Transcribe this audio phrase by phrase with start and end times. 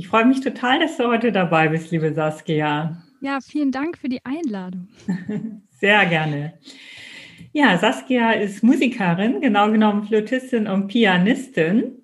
[0.00, 2.96] Ich freue mich total, dass du heute dabei bist, liebe Saskia.
[3.20, 4.88] Ja, vielen Dank für die Einladung.
[5.78, 6.54] Sehr gerne.
[7.52, 12.02] Ja, Saskia ist Musikerin, genau genommen Flötistin und Pianistin,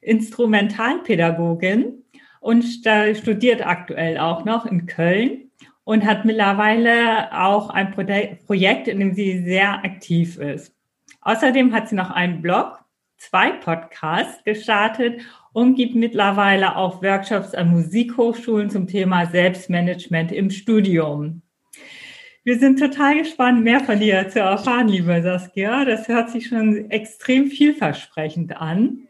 [0.00, 2.02] Instrumentalpädagogin
[2.40, 5.52] und studiert aktuell auch noch in Köln
[5.84, 10.74] und hat mittlerweile auch ein Projekt, in dem sie sehr aktiv ist.
[11.20, 12.80] Außerdem hat sie noch einen Blog
[13.16, 15.20] zwei Podcasts gestartet
[15.58, 21.42] und gibt mittlerweile auch Workshops an Musikhochschulen zum Thema Selbstmanagement im Studium.
[22.44, 25.84] Wir sind total gespannt, mehr von dir zu erfahren, liebe Saskia.
[25.84, 29.08] Das hört sich schon extrem vielversprechend an.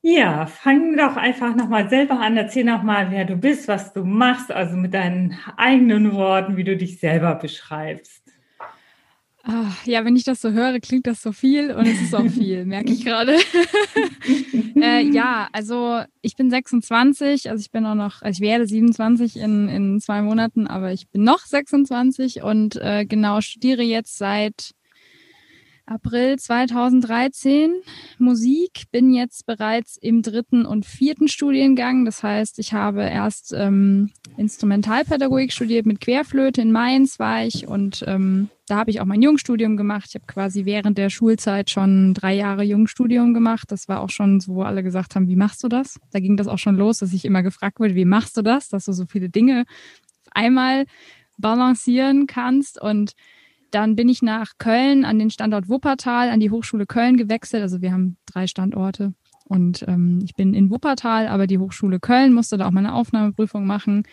[0.00, 2.38] Ja, fang doch einfach nochmal selber an.
[2.38, 6.74] Erzähl nochmal, wer du bist, was du machst, also mit deinen eigenen Worten, wie du
[6.74, 8.25] dich selber beschreibst.
[9.48, 12.26] Ach, ja, wenn ich das so höre, klingt das so viel und es ist auch
[12.28, 13.36] viel, merke ich gerade.
[14.76, 19.36] äh, ja, also ich bin 26, also ich bin auch noch, also ich werde 27
[19.36, 24.72] in, in zwei Monaten, aber ich bin noch 26 und äh, genau studiere jetzt seit
[25.86, 27.72] April 2013
[28.18, 32.04] Musik, bin jetzt bereits im dritten und vierten Studiengang.
[32.04, 38.02] Das heißt, ich habe erst ähm, Instrumentalpädagogik studiert mit Querflöte in Mainz war ich und
[38.06, 40.06] ähm, da habe ich auch mein Jungstudium gemacht.
[40.08, 43.70] Ich habe quasi während der Schulzeit schon drei Jahre Jungstudium gemacht.
[43.70, 46.00] Das war auch schon so, wo alle gesagt haben, wie machst du das?
[46.10, 48.68] Da ging das auch schon los, dass ich immer gefragt wurde, wie machst du das,
[48.68, 49.66] dass du so viele Dinge
[50.32, 50.86] einmal
[51.38, 53.12] balancieren kannst und
[53.76, 57.62] dann bin ich nach Köln an den Standort Wuppertal, an die Hochschule Köln gewechselt.
[57.62, 59.12] Also wir haben drei Standorte.
[59.44, 63.66] Und ähm, ich bin in Wuppertal, aber die Hochschule Köln musste da auch meine Aufnahmeprüfung
[63.66, 64.04] machen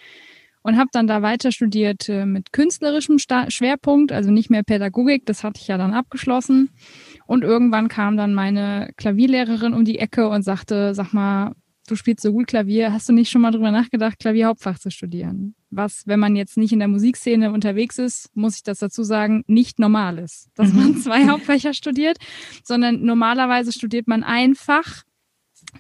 [0.63, 5.25] und habe dann da weiter studiert äh, mit künstlerischem Sta Schwerpunkt, also nicht mehr Pädagogik,
[5.25, 6.69] das hatte ich ja dann abgeschlossen.
[7.25, 11.53] Und irgendwann kam dann meine Klavierlehrerin um die Ecke und sagte, sag mal,
[11.87, 15.55] du spielst so gut Klavier, hast du nicht schon mal drüber nachgedacht, Klavierhauptfach zu studieren?
[15.69, 19.43] Was, wenn man jetzt nicht in der Musikszene unterwegs ist, muss ich das dazu sagen,
[19.47, 20.97] nicht normal ist, dass man mhm.
[20.97, 22.17] zwei Hauptfächer studiert,
[22.63, 25.03] sondern normalerweise studiert man ein Fach.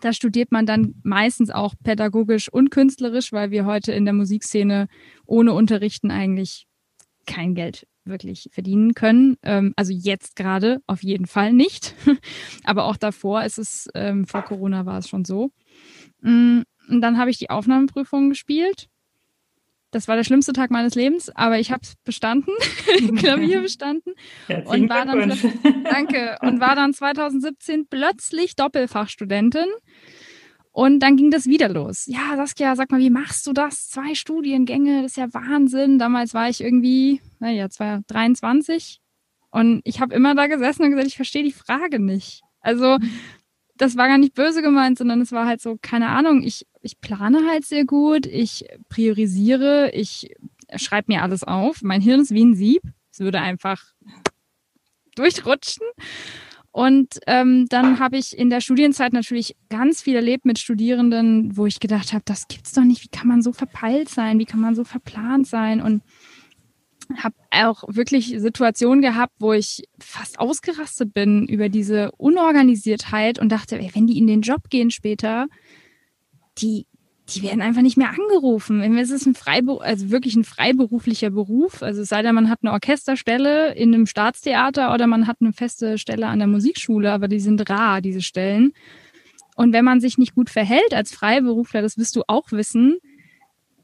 [0.01, 4.87] Da studiert man dann meistens auch pädagogisch und künstlerisch, weil wir heute in der Musikszene
[5.25, 6.65] ohne Unterrichten eigentlich
[7.25, 9.37] kein Geld wirklich verdienen können.
[9.43, 11.95] Ähm, also jetzt gerade auf jeden Fall nicht.
[12.63, 15.51] Aber auch davor ist es, ähm, vor Corona war es schon so.
[16.23, 18.87] Mm, und dann habe ich die Aufnahmeprüfung gespielt.
[19.91, 22.51] Das war der schlimmste Tag meines Lebens, aber ich habe es bestanden,
[23.17, 24.13] Klavier bestanden
[24.65, 25.29] und war dann
[25.83, 29.67] danke und war dann 2017 plötzlich Doppelfachstudentin
[30.71, 32.05] und dann ging das wieder los.
[32.07, 33.89] Ja, Saskia, sag mal, wie machst du das?
[33.89, 35.99] Zwei Studiengänge, das ist ja Wahnsinn.
[35.99, 37.67] Damals war ich irgendwie, naja,
[38.07, 38.99] 23
[39.51, 42.41] und ich habe immer da gesessen und gesagt, ich verstehe die Frage nicht.
[42.61, 42.97] Also
[43.83, 47.01] das war gar nicht böse gemeint, sondern es war halt so, keine Ahnung, ich, ich
[47.01, 50.33] plane halt sehr gut, ich priorisiere, ich
[50.75, 51.81] schreibe mir alles auf.
[51.81, 52.81] Mein Hirn ist wie ein Sieb.
[53.11, 53.83] Es würde einfach
[55.15, 55.85] durchrutschen.
[56.71, 61.65] Und ähm, dann habe ich in der Studienzeit natürlich ganz viel erlebt mit Studierenden, wo
[61.65, 63.03] ich gedacht habe, das gibt's doch nicht.
[63.03, 64.39] Wie kann man so verpeilt sein?
[64.39, 65.81] Wie kann man so verplant sein?
[65.81, 66.03] Und
[67.21, 73.77] habe auch wirklich Situationen gehabt, wo ich fast ausgerastet bin über diese Unorganisiertheit und dachte,
[73.77, 75.47] ey, wenn die in den Job gehen später,
[76.57, 76.87] die,
[77.29, 78.97] die werden einfach nicht mehr angerufen.
[78.97, 81.83] Es ist ein Freiberuf, also wirklich ein freiberuflicher Beruf.
[81.83, 85.53] Also es sei denn, man hat eine Orchesterstelle in einem Staatstheater oder man hat eine
[85.53, 88.73] feste Stelle an der Musikschule, aber die sind rar, diese Stellen.
[89.55, 92.99] Und wenn man sich nicht gut verhält als Freiberufler, das wirst du auch wissen,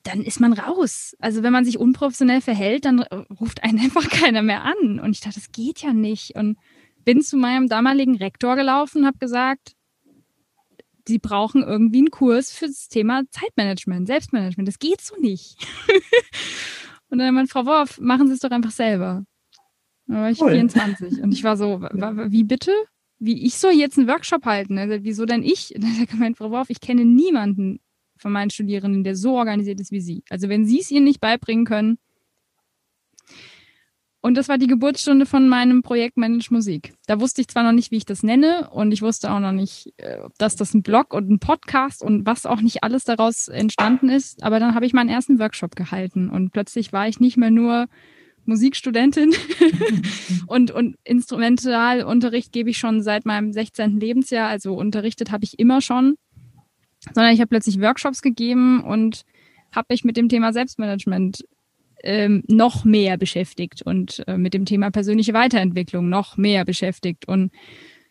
[0.03, 1.15] dann ist man raus.
[1.19, 3.01] Also wenn man sich unprofessionell verhält, dann
[3.39, 4.99] ruft einen einfach keiner mehr an.
[4.99, 6.35] Und ich dachte, das geht ja nicht.
[6.35, 6.57] Und
[7.05, 9.75] bin zu meinem damaligen Rektor gelaufen und habe gesagt,
[11.07, 14.67] sie brauchen irgendwie einen Kurs für das Thema Zeitmanagement, Selbstmanagement.
[14.67, 15.57] Das geht so nicht.
[17.09, 19.23] und dann meinte Frau Worf, machen Sie es doch einfach selber.
[20.07, 20.51] Da war ich cool.
[20.51, 22.71] 24 und ich war so, wie bitte?
[23.19, 24.77] Wie ich soll jetzt einen Workshop halten?
[24.77, 25.73] Also, wieso denn ich?
[25.75, 27.79] Und dann hat er gemeint, Frau Worf, ich kenne niemanden,
[28.19, 30.23] von meinen Studierenden, der so organisiert ist wie Sie.
[30.29, 31.97] Also wenn Sie es ihnen nicht beibringen können.
[34.21, 36.93] und das war die Geburtsstunde von meinem Projekt Manage Musik.
[37.07, 39.53] Da wusste ich zwar noch nicht, wie ich das nenne und ich wusste auch noch
[39.53, 43.47] nicht, äh, dass das ein Blog und ein Podcast und was auch nicht alles daraus
[43.47, 44.43] entstanden ist.
[44.43, 47.87] Aber dann habe ich meinen ersten Workshop gehalten und plötzlich war ich nicht mehr nur
[48.49, 49.33] Musikstudentin
[50.47, 53.99] und, und Instrumentalunterricht gebe ich schon seit meinem 16.
[53.99, 54.49] Lebensjahr.
[54.49, 56.15] Also unterrichtet habe ich immer schon,
[57.13, 59.23] sondern ich habe plötzlich Workshops gegeben und
[59.71, 61.45] habe mich mit dem Thema Selbstmanagement
[62.03, 67.27] ähm, noch mehr beschäftigt und äh, mit dem Thema persönliche Weiterentwicklung noch mehr beschäftigt.
[67.27, 67.51] Und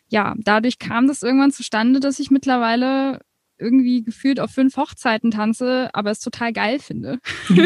[0.09, 3.21] ja, dadurch kam das irgendwann zustande, dass ich mittlerweile
[3.59, 7.19] irgendwie gefühlt auf fünf Hochzeiten tanze, aber es total geil finde.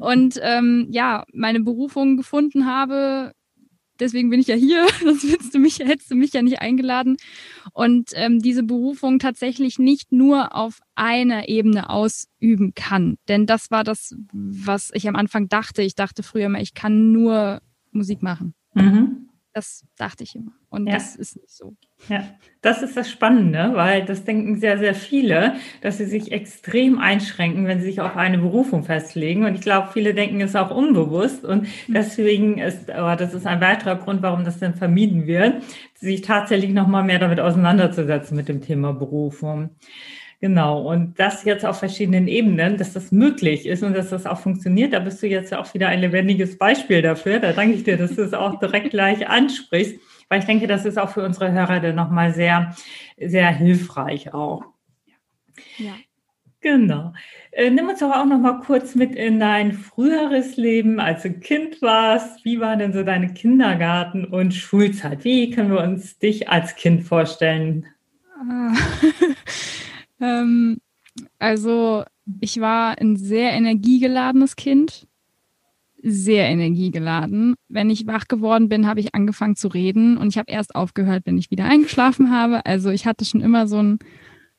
[0.00, 3.32] und ähm, ja, meine Berufung gefunden habe,
[4.00, 7.16] deswegen bin ich ja hier, sonst hättest du mich, hättest du mich ja nicht eingeladen.
[7.72, 13.16] Und ähm, diese Berufung tatsächlich nicht nur auf einer Ebene ausüben kann.
[13.28, 15.82] Denn das war das, was ich am Anfang dachte.
[15.82, 17.60] Ich dachte früher immer, ich kann nur
[17.92, 18.54] Musik machen.
[18.74, 19.29] Mhm.
[19.52, 20.52] Das dachte ich immer.
[20.68, 20.94] Und ja.
[20.94, 21.74] das ist nicht so.
[22.08, 22.24] Ja,
[22.62, 27.66] das ist das Spannende, weil das denken sehr, sehr viele, dass sie sich extrem einschränken,
[27.66, 29.44] wenn sie sich auf eine Berufung festlegen.
[29.44, 31.44] Und ich glaube, viele denken es auch unbewusst.
[31.44, 31.94] Und hm.
[31.94, 35.64] deswegen ist, aber das ist ein weiterer Grund, warum das dann vermieden wird,
[35.94, 39.70] sich tatsächlich nochmal mehr damit auseinanderzusetzen mit dem Thema Berufung.
[40.40, 44.40] Genau, und das jetzt auf verschiedenen Ebenen, dass das möglich ist und dass das auch
[44.40, 47.40] funktioniert, da bist du jetzt auch wieder ein lebendiges Beispiel dafür.
[47.40, 50.00] Da danke ich dir, dass du es auch direkt gleich ansprichst,
[50.30, 52.74] weil ich denke, das ist auch für unsere Hörer dann nochmal sehr,
[53.18, 54.64] sehr hilfreich auch.
[55.76, 55.92] Ja.
[56.62, 57.12] Genau.
[57.52, 61.32] Äh, nimm uns aber auch noch mal kurz mit in dein früheres Leben, als du
[61.32, 62.46] Kind warst.
[62.46, 65.24] Wie war denn so deine Kindergarten- und Schulzeit?
[65.24, 67.86] Wie können wir uns dich als Kind vorstellen?
[70.20, 70.80] Ähm,
[71.38, 72.04] also
[72.40, 75.06] ich war ein sehr energiegeladenes Kind,
[76.02, 77.54] sehr energiegeladen.
[77.68, 81.22] Wenn ich wach geworden bin, habe ich angefangen zu reden und ich habe erst aufgehört,
[81.26, 82.64] wenn ich wieder eingeschlafen habe.
[82.66, 83.98] Also ich hatte schon immer so ein,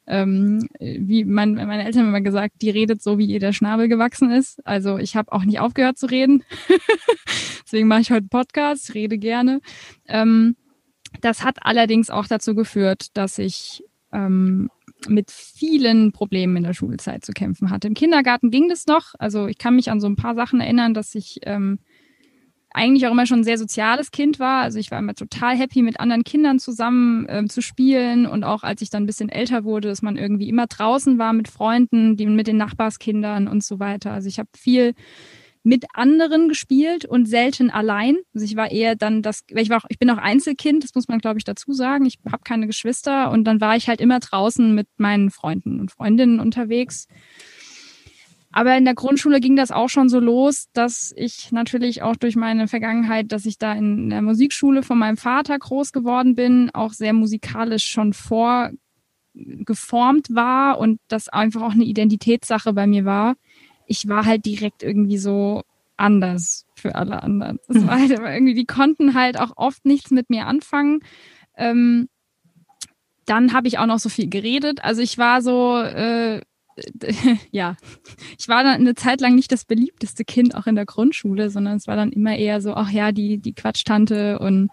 [0.08, 4.30] ähm, wie mein, meine Eltern immer gesagt, die redet so, wie ihr der Schnabel gewachsen
[4.30, 4.66] ist.
[4.66, 6.44] Also ich habe auch nicht aufgehört zu reden.
[7.64, 9.62] Deswegen mache ich heute Podcast, rede gerne.
[10.08, 10.56] Ähm,
[11.22, 14.70] das hat allerdings auch dazu geführt, dass ich ähm,
[15.08, 17.88] mit vielen Problemen in der Schulzeit zu kämpfen hatte.
[17.88, 19.14] Im Kindergarten ging das noch.
[19.20, 21.80] Also ich kann mich an so ein paar Sachen erinnern, dass ich ähm,
[22.74, 24.62] eigentlich auch immer schon ein sehr soziales Kind war.
[24.62, 28.26] Also ich war immer total happy, mit anderen Kindern zusammen ähm, zu spielen.
[28.26, 31.34] Und auch als ich dann ein bisschen älter wurde, dass man irgendwie immer draußen war
[31.34, 34.12] mit Freunden, die mit den Nachbarskindern und so weiter.
[34.12, 34.94] Also ich habe viel
[35.64, 38.18] mit anderen gespielt und selten allein.
[38.34, 41.08] Also ich war eher dann das, ich war auch, ich bin auch Einzelkind, das muss
[41.08, 42.06] man glaube ich dazu sagen.
[42.06, 45.92] Ich habe keine Geschwister und dann war ich halt immer draußen mit meinen Freunden und
[45.92, 47.08] Freundinnen unterwegs.
[48.52, 52.36] Aber in der Grundschule ging das auch schon so los, dass ich natürlich auch durch
[52.36, 56.92] meine Vergangenheit, dass ich da in der Musikschule von meinem Vater groß geworden bin, auch
[56.92, 58.76] sehr musikalisch schon vorgeformt
[60.32, 63.36] war und das einfach auch eine Identitätssache bei mir war
[63.92, 65.64] ich war halt direkt irgendwie so
[65.98, 67.60] anders für alle anderen.
[67.68, 71.02] Das war halt irgendwie, die konnten halt auch oft nichts mit mir anfangen.
[71.56, 72.08] Ähm,
[73.26, 74.84] dann habe ich auch noch so viel geredet.
[74.84, 76.42] Also ich war so, äh,
[77.52, 77.76] ja,
[78.40, 81.76] ich war dann eine Zeit lang nicht das beliebteste Kind auch in der Grundschule, sondern
[81.76, 84.70] es war dann immer eher so, ach ja, die, die Quatschtante und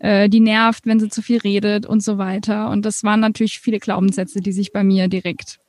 [0.00, 2.70] äh, die nervt, wenn sie zu viel redet und so weiter.
[2.70, 5.60] Und das waren natürlich viele Glaubenssätze, die sich bei mir direkt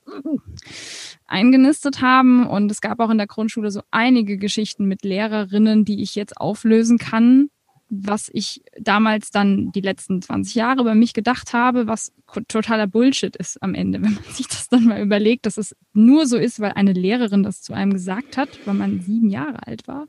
[1.26, 2.48] eingenistet haben.
[2.48, 6.38] Und es gab auch in der Grundschule so einige Geschichten mit Lehrerinnen, die ich jetzt
[6.38, 7.50] auflösen kann,
[7.90, 12.14] was ich damals dann die letzten 20 Jahre über mich gedacht habe, was
[12.48, 16.28] totaler Bullshit ist am Ende, wenn man sich das dann mal überlegt, dass es nur
[16.28, 19.88] so ist, weil eine Lehrerin das zu einem gesagt hat, weil man sieben Jahre alt
[19.88, 20.08] war.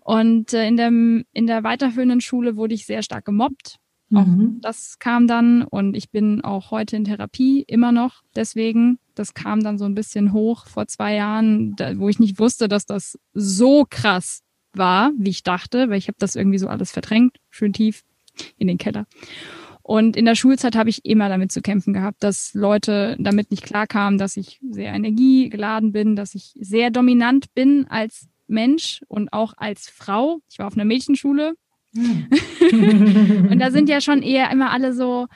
[0.00, 3.78] Und äh, in, dem, in der weiterführenden Schule wurde ich sehr stark gemobbt.
[4.16, 4.58] Auch mhm.
[4.60, 9.62] das kam dann und ich bin auch heute in Therapie immer noch deswegen, das kam
[9.62, 13.18] dann so ein bisschen hoch vor zwei Jahren, da, wo ich nicht wusste, dass das
[13.32, 14.42] so krass
[14.72, 18.04] war, wie ich dachte, weil ich habe das irgendwie so alles verdrängt, schön tief
[18.56, 19.06] in den Keller.
[19.82, 23.62] Und in der Schulzeit habe ich immer damit zu kämpfen gehabt, dass Leute damit nicht
[23.62, 29.52] klarkamen, dass ich sehr energiegeladen bin, dass ich sehr dominant bin als Mensch und auch
[29.56, 30.40] als Frau.
[30.50, 31.54] Ich war auf einer Mädchenschule.
[31.96, 33.48] Hm.
[33.50, 35.26] und da sind ja schon eher immer alle so,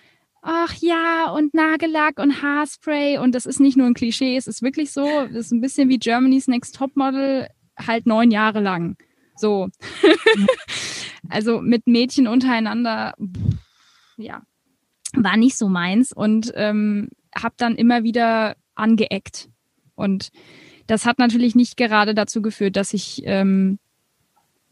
[0.42, 3.18] ach ja, und Nagellack und Haarspray.
[3.18, 5.06] Und das ist nicht nur ein Klischee, es ist wirklich so.
[5.06, 8.96] Das ist ein bisschen wie Germany's Next Topmodel, halt neun Jahre lang.
[9.36, 9.68] So.
[11.28, 13.14] also mit Mädchen untereinander,
[14.16, 14.42] ja,
[15.14, 19.48] war nicht so meins und ähm, habe dann immer wieder angeeckt.
[19.94, 20.30] Und
[20.86, 23.78] das hat natürlich nicht gerade dazu geführt, dass ich ähm,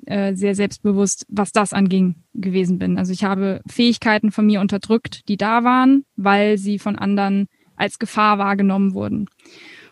[0.04, 2.98] äh, sehr selbstbewusst, was das anging, gewesen bin.
[2.98, 7.98] Also ich habe Fähigkeiten von mir unterdrückt, die da waren, weil sie von anderen als
[7.98, 9.26] Gefahr wahrgenommen wurden.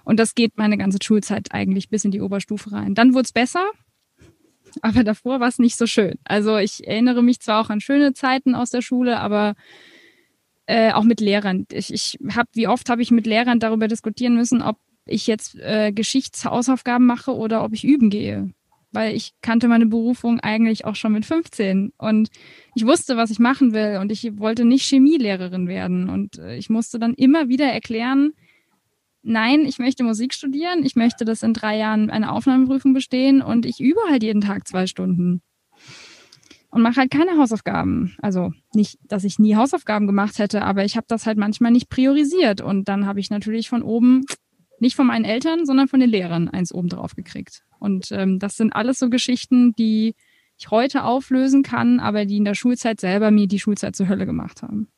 [0.04, 2.94] Und das geht meine ganze Schulzeit eigentlich bis in die Oberstufe rein.
[2.94, 3.64] Dann wurde es besser,
[4.82, 6.18] aber davor war es nicht so schön.
[6.24, 9.54] Also ich erinnere mich zwar auch an schöne Zeiten aus der Schule, aber
[10.66, 11.66] äh, auch mit Lehrern.
[11.72, 15.56] Ich, ich habe, wie oft habe ich mit Lehrern darüber diskutieren müssen, ob ich jetzt
[15.56, 18.50] äh, Geschichtshausaufgaben mache oder ob ich üben gehe.
[18.94, 22.28] Weil ich kannte meine Berufung eigentlich auch schon mit 15 und
[22.74, 26.08] ich wusste, was ich machen will und ich wollte nicht Chemielehrerin werden.
[26.08, 28.32] Und äh, ich musste dann immer wieder erklären,
[29.22, 33.66] nein, ich möchte Musik studieren, ich möchte das in drei Jahren eine Aufnahmeprüfung bestehen und
[33.66, 35.42] ich übe halt jeden Tag zwei Stunden
[36.74, 38.16] und mache halt keine Hausaufgaben.
[38.20, 41.88] Also nicht, dass ich nie Hausaufgaben gemacht hätte, aber ich habe das halt manchmal nicht
[41.88, 44.24] priorisiert und dann habe ich natürlich von oben,
[44.80, 47.62] nicht von meinen Eltern, sondern von den Lehrern eins oben drauf gekriegt.
[47.84, 50.14] Und ähm, das sind alles so Geschichten, die
[50.56, 54.24] ich heute auflösen kann, aber die in der Schulzeit selber mir die Schulzeit zur Hölle
[54.24, 54.88] gemacht haben.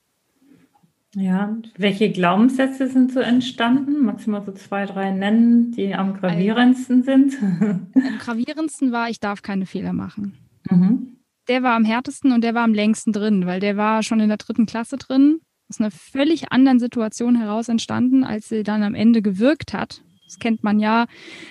[1.15, 4.05] Ja, welche Glaubenssätze sind so entstanden?
[4.05, 7.35] Magst du mal so zwei, drei nennen, die am gravierendsten sind?
[7.43, 10.35] Am gravierendsten war, ich darf keine Fehler machen.
[10.71, 11.17] Mhm.
[11.49, 14.29] Der war am härtesten und der war am längsten drin, weil der war schon in
[14.29, 15.41] der dritten Klasse drin,
[15.71, 20.03] aus einer völlig anderen Situation heraus entstanden, als sie dann am Ende gewirkt hat.
[20.27, 21.07] Das kennt man ja,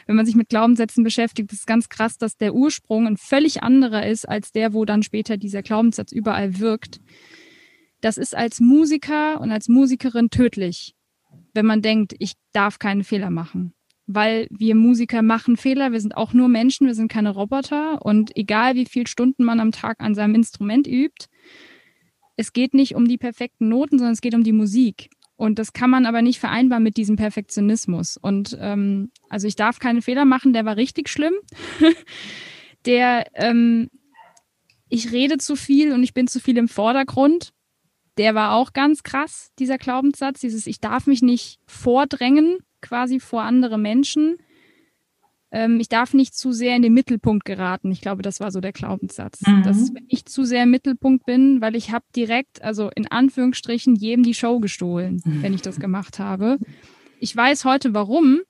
[0.05, 1.51] wenn man sich mit Glaubenssätzen beschäftigt.
[1.51, 5.37] Ist ganz krass, dass der Ursprung ein völlig anderer ist als der, wo dann später
[5.37, 6.99] dieser Glaubenssatz überall wirkt
[8.05, 10.93] das ist als Musiker und als Musikerin tödlich,
[11.55, 13.73] wenn man denkt, ich darf keine Fehler machen.
[14.05, 18.37] Weil wir Musiker machen Fehler, wir sind auch nur Menschen, wir sind keine Roboter und
[18.37, 21.25] egal wie viele Stunden man am Tag an seinem Instrument übt,
[22.35, 25.09] es geht nicht um die perfekten Noten, sondern es geht um die Musik.
[25.37, 28.17] Und das kann man aber nicht vereinbaren mit diesem Perfektionismus.
[28.17, 31.33] Und ähm, also ich darf keine Fehler machen, der war richtig schlimm.
[32.85, 33.89] der, ähm,
[34.87, 37.51] ich rede zu viel und ich bin zu viel im Vordergrund
[38.17, 43.43] der war auch ganz krass, dieser Glaubenssatz, dieses Ich darf mich nicht vordrängen, quasi vor
[43.43, 44.37] andere Menschen.
[45.55, 47.89] Ähm, ich darf nicht zu sehr in den Mittelpunkt geraten.
[47.89, 49.39] Ich glaube, das war so der Glaubenssatz.
[49.47, 49.63] Mhm.
[49.63, 53.95] Dass wenn ich zu sehr im Mittelpunkt bin, weil ich habe direkt, also in Anführungsstrichen,
[53.95, 55.43] jedem die Show gestohlen, mhm.
[55.43, 56.57] wenn ich das gemacht habe.
[57.21, 58.41] Ich weiß heute warum,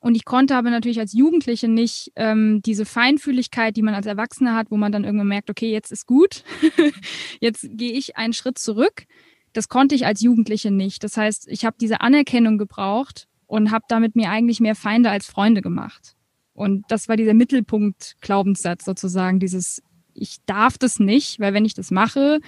[0.00, 4.54] und ich konnte aber natürlich als Jugendliche nicht ähm, diese Feinfühligkeit, die man als Erwachsener
[4.54, 6.44] hat, wo man dann irgendwann merkt, okay, jetzt ist gut,
[7.40, 9.06] jetzt gehe ich einen Schritt zurück.
[9.52, 11.02] Das konnte ich als Jugendliche nicht.
[11.02, 15.26] Das heißt, ich habe diese Anerkennung gebraucht und habe damit mir eigentlich mehr Feinde als
[15.26, 16.14] Freunde gemacht.
[16.52, 19.82] Und das war dieser Mittelpunkt-Glaubenssatz sozusagen, dieses
[20.16, 22.40] ich darf das nicht, weil wenn ich das mache,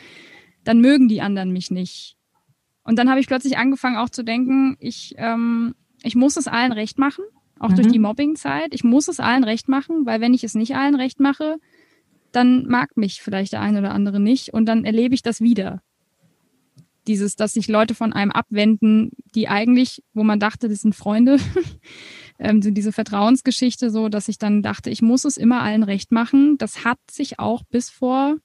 [0.62, 2.16] dann mögen die anderen mich nicht.
[2.84, 6.70] Und dann habe ich plötzlich angefangen auch zu denken, ich, ähm, ich muss es allen
[6.70, 7.24] recht machen
[7.58, 7.76] auch mhm.
[7.76, 8.74] durch die Mobbingzeit.
[8.74, 11.56] Ich muss es allen recht machen, weil wenn ich es nicht allen recht mache,
[12.32, 15.82] dann mag mich vielleicht der eine oder andere nicht und dann erlebe ich das wieder.
[17.06, 21.38] Dieses, dass sich Leute von einem abwenden, die eigentlich, wo man dachte, das sind Freunde,
[22.38, 26.58] ähm, diese Vertrauensgeschichte so, dass ich dann dachte, ich muss es immer allen recht machen.
[26.58, 28.36] Das hat sich auch bis vor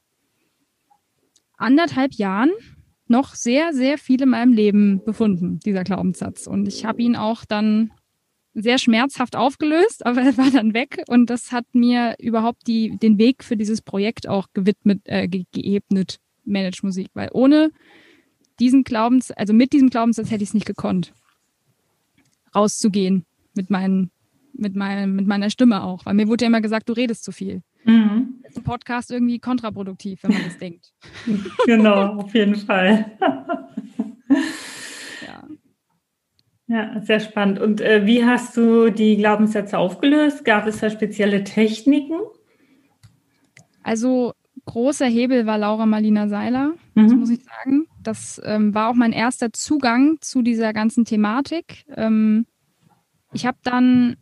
[1.58, 2.52] anderthalb Jahren
[3.08, 6.48] noch sehr, sehr viel in meinem Leben befunden, dieser Glaubenssatz.
[6.48, 7.92] Und ich habe ihn auch dann
[8.54, 13.18] sehr schmerzhaft aufgelöst, aber er war dann weg und das hat mir überhaupt die, den
[13.18, 17.72] Weg für dieses Projekt auch gewidmet, äh, ge geebnet, Manage Musik, weil ohne
[18.62, 21.14] diesen Glaubens, also mit diesem Glaubenssatz hätte ich es nicht gekonnt,
[22.56, 23.26] rauszugehen
[23.56, 24.12] mit meinen,
[24.54, 27.32] mit meinem, mit meiner Stimme auch, weil mir wurde ja immer gesagt, du redest zu
[27.32, 27.64] viel.
[27.84, 28.36] Mhm.
[28.48, 30.94] Ist ein Podcast irgendwie kontraproduktiv, wenn man das denkt.
[31.66, 33.18] Genau, auf jeden Fall.
[36.68, 37.60] Ja, sehr spannend.
[37.60, 40.46] Und äh, wie hast du die Glaubenssätze aufgelöst?
[40.46, 42.16] Gab es da spezielle Techniken?
[43.84, 44.32] Also
[44.68, 47.20] großer Hebel war Laura Marlina Seiler, mhm.
[47.20, 47.88] muss ich sagen.
[48.04, 51.86] Das ähm, war auch mein erster Zugang zu dieser ganzen Thematik.
[51.96, 52.46] Ähm,
[53.34, 54.18] ich habe dann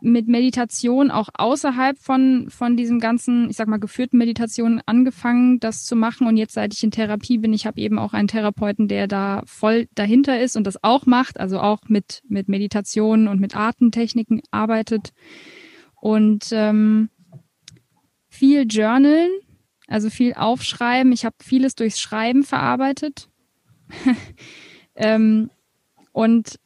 [0.00, 5.84] mit Meditation auch außerhalb von, von diesem ganzen, ich sag mal, geführten Meditationen angefangen, das
[5.84, 6.26] zu machen.
[6.26, 9.42] Und jetzt, seit ich in Therapie bin, ich habe eben auch einen Therapeuten, der da
[9.46, 14.42] voll dahinter ist und das auch macht, also auch mit, mit Meditationen und mit Artentechniken
[14.50, 15.10] arbeitet.
[16.00, 17.10] Und ähm,
[18.28, 19.30] viel Journalen,
[19.88, 21.12] also viel Aufschreiben.
[21.12, 23.28] Ich habe vieles durchs Schreiben verarbeitet.
[24.94, 25.50] ähm,
[26.12, 26.60] und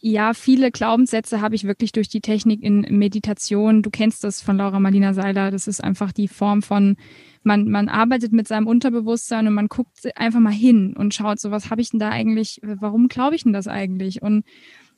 [0.00, 3.82] ja, viele Glaubenssätze habe ich wirklich durch die Technik in Meditation.
[3.82, 5.50] Du kennst das von Laura Marlina Seiler.
[5.50, 6.96] Das ist einfach die Form von,
[7.42, 11.50] man, man arbeitet mit seinem Unterbewusstsein und man guckt einfach mal hin und schaut so,
[11.50, 14.22] was habe ich denn da eigentlich, warum glaube ich denn das eigentlich?
[14.22, 14.44] Und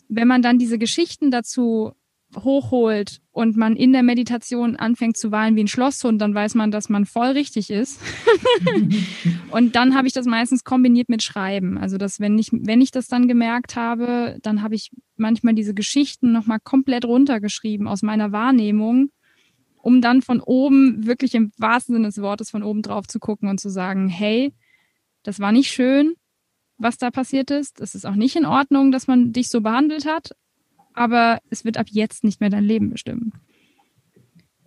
[0.09, 1.93] wenn man dann diese Geschichten dazu
[2.37, 6.71] hochholt und man in der Meditation anfängt zu weinen wie ein Schlosshund, dann weiß man,
[6.71, 8.01] dass man voll richtig ist.
[9.51, 11.79] und dann habe ich das meistens kombiniert mit Schreiben.
[11.79, 15.75] Also, dass wenn ich, wenn ich das dann gemerkt habe, dann habe ich manchmal diese
[15.75, 19.11] Geschichten nochmal komplett runtergeschrieben aus meiner Wahrnehmung,
[19.77, 23.49] um dann von oben, wirklich im wahrsten Sinne des Wortes, von oben drauf zu gucken
[23.49, 24.53] und zu sagen, hey,
[25.23, 26.15] das war nicht schön,
[26.79, 27.81] was da passiert ist.
[27.81, 30.31] Es ist auch nicht in Ordnung, dass man dich so behandelt hat,
[30.95, 33.33] aber es wird ab jetzt nicht mehr dein Leben bestimmen.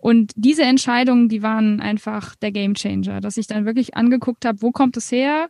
[0.04, 4.70] Und diese Entscheidungen, die waren einfach der Gamechanger, dass ich dann wirklich angeguckt habe, wo
[4.70, 5.48] kommt es her?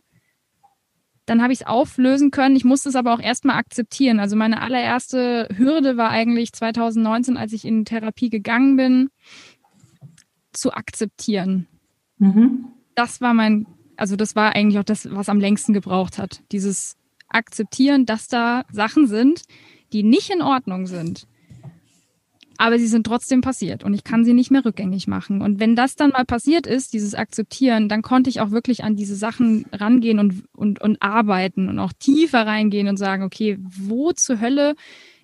[1.25, 2.55] Dann habe ich es auflösen können.
[2.55, 4.17] Ich musste es aber auch erstmal akzeptieren.
[4.19, 9.09] Also meine allererste Hürde war eigentlich 2019, als ich in Therapie gegangen bin,
[10.53, 11.67] zu akzeptieren.
[12.19, 12.67] Mhm.
[12.95, 13.67] Das war mein,
[13.97, 16.41] also das war eigentlich auch das, was am längsten gebraucht hat.
[16.53, 16.95] Dieses
[17.27, 19.41] Akzeptieren, dass da Sachen sind,
[19.95, 21.25] die nicht in Ordnung sind.
[22.57, 25.41] Aber sie sind trotzdem passiert und ich kann sie nicht mehr rückgängig machen.
[25.41, 28.95] Und wenn das dann mal passiert ist, dieses Akzeptieren, dann konnte ich auch wirklich an
[28.95, 34.11] diese Sachen rangehen und, und, und arbeiten und auch tiefer reingehen und sagen, okay, wo
[34.11, 34.75] zur Hölle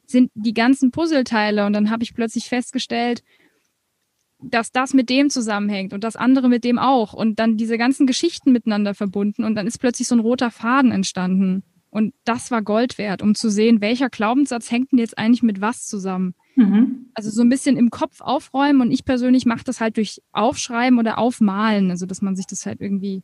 [0.05, 1.65] sind die ganzen Puzzleteile?
[1.65, 3.23] Und dann habe ich plötzlich festgestellt,
[4.41, 8.07] dass das mit dem zusammenhängt und das andere mit dem auch und dann diese ganzen
[8.07, 11.63] Geschichten miteinander verbunden und dann ist plötzlich so ein roter Faden entstanden.
[11.91, 15.61] Und das war Gold wert, um zu sehen, welcher Glaubenssatz hängt denn jetzt eigentlich mit
[15.61, 16.33] was zusammen.
[16.55, 17.11] Mhm.
[17.13, 20.99] Also so ein bisschen im Kopf aufräumen und ich persönlich mache das halt durch Aufschreiben
[20.99, 23.23] oder Aufmalen, also dass man sich das halt irgendwie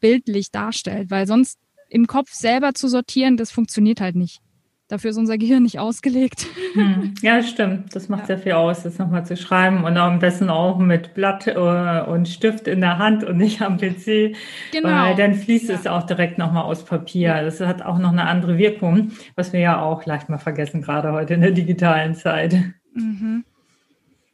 [0.00, 4.40] bildlich darstellt, weil sonst im Kopf selber zu sortieren, das funktioniert halt nicht.
[4.88, 6.46] Dafür ist unser Gehirn nicht ausgelegt.
[6.74, 7.14] Hm.
[7.22, 7.96] Ja, stimmt.
[7.96, 8.26] Das macht ja.
[8.26, 12.28] sehr viel aus, das nochmal zu schreiben und am besten auch mit Blatt äh, und
[12.28, 14.36] Stift in der Hand und nicht am PC.
[14.72, 14.88] Genau.
[14.88, 15.74] Weil dann fließt ja.
[15.74, 17.42] es auch direkt nochmal aus Papier.
[17.42, 21.12] Das hat auch noch eine andere Wirkung, was wir ja auch leicht mal vergessen, gerade
[21.12, 22.56] heute in der digitalen Zeit.
[22.94, 23.44] Mhm.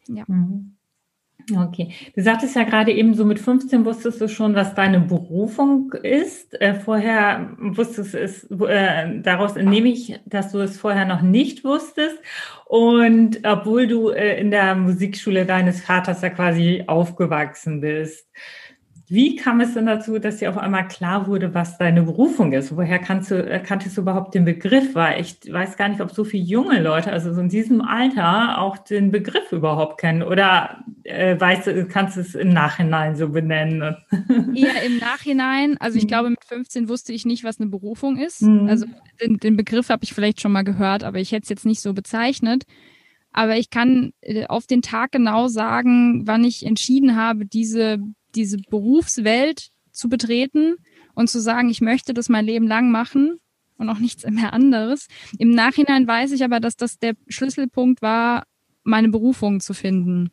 [0.09, 0.25] Ja.
[0.27, 0.72] Mhm.
[1.51, 1.93] Okay.
[2.15, 6.61] Du sagtest ja gerade eben, so mit 15 wusstest du schon, was deine Berufung ist.
[6.61, 12.19] Äh, vorher wusstest es, äh, daraus entnehme ich, dass du es vorher noch nicht wusstest.
[12.67, 18.29] Und obwohl du äh, in der Musikschule deines Vaters ja quasi aufgewachsen bist.
[19.13, 22.75] Wie kam es denn dazu, dass dir auf einmal klar wurde, was deine Berufung ist?
[22.75, 24.95] Woher kannst du, äh, kanntest du überhaupt den Begriff?
[24.95, 28.59] Weil ich weiß gar nicht, ob so viele junge Leute, also so in diesem Alter,
[28.59, 30.23] auch den Begriff überhaupt kennen.
[30.23, 33.99] Oder äh, weißt du, kannst du es im Nachhinein so benennen?
[34.55, 35.77] Eher im Nachhinein.
[35.79, 36.09] Also ich mhm.
[36.09, 38.41] glaube, mit 15 wusste ich nicht, was eine Berufung ist.
[38.41, 38.67] Mhm.
[38.67, 38.87] Also
[39.21, 41.83] den, den Begriff habe ich vielleicht schon mal gehört, aber ich hätte es jetzt nicht
[41.83, 42.65] so bezeichnet.
[43.31, 47.99] Aber ich kann äh, auf den Tag genau sagen, wann ich entschieden habe, diese
[48.35, 50.77] diese Berufswelt zu betreten
[51.15, 53.39] und zu sagen, ich möchte das mein Leben lang machen
[53.77, 55.09] und auch nichts mehr anderes.
[55.39, 58.45] Im Nachhinein weiß ich aber, dass das der Schlüsselpunkt war,
[58.85, 60.31] meine Berufung zu finden,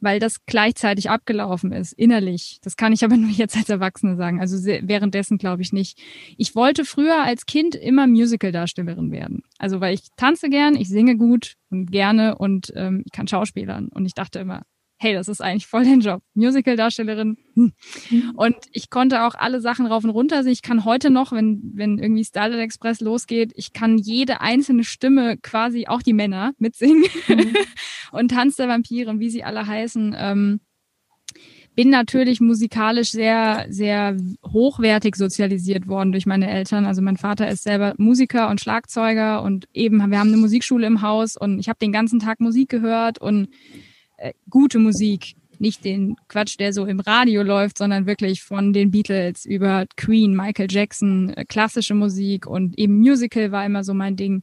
[0.00, 2.58] weil das gleichzeitig abgelaufen ist, innerlich.
[2.62, 4.40] Das kann ich aber nur jetzt als Erwachsene sagen.
[4.40, 5.98] Also währenddessen glaube ich nicht.
[6.36, 9.42] Ich wollte früher als Kind immer Musical-Darstellerin werden.
[9.58, 13.88] Also weil ich tanze gern, ich singe gut und gerne und ähm, ich kann Schauspielern.
[13.88, 14.62] Und ich dachte immer,
[15.02, 16.22] hey, das ist eigentlich voll dein Job.
[16.34, 17.36] Musical-Darstellerin.
[17.54, 17.72] Hm.
[18.10, 18.30] Mhm.
[18.36, 20.52] Und ich konnte auch alle Sachen rauf und runter sehen.
[20.52, 25.36] Ich kann heute noch, wenn, wenn irgendwie Starlight Express losgeht, ich kann jede einzelne Stimme
[25.38, 27.04] quasi, auch die Männer, mitsingen.
[27.26, 27.56] Mhm.
[28.12, 30.14] und Tanz der Vampire, wie sie alle heißen.
[30.16, 30.60] Ähm,
[31.74, 36.84] bin natürlich musikalisch sehr, sehr hochwertig sozialisiert worden durch meine Eltern.
[36.84, 41.02] Also mein Vater ist selber Musiker und Schlagzeuger und eben, wir haben eine Musikschule im
[41.02, 43.48] Haus und ich habe den ganzen Tag Musik gehört und
[44.22, 48.90] äh, gute Musik, nicht den Quatsch, der so im Radio läuft, sondern wirklich von den
[48.90, 54.16] Beatles über Queen, Michael Jackson, äh, klassische Musik und eben Musical war immer so mein
[54.16, 54.42] Ding.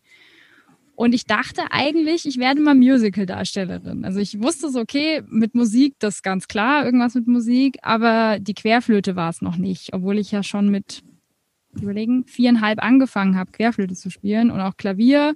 [0.96, 4.04] Und ich dachte eigentlich, ich werde mal Musical-Darstellerin.
[4.04, 8.38] Also ich wusste so, okay, mit Musik, das ist ganz klar, irgendwas mit Musik, aber
[8.40, 11.04] die Querflöte war es noch nicht, obwohl ich ja schon mit,
[11.80, 15.36] überlegen, viereinhalb angefangen habe, Querflöte zu spielen und auch Klavier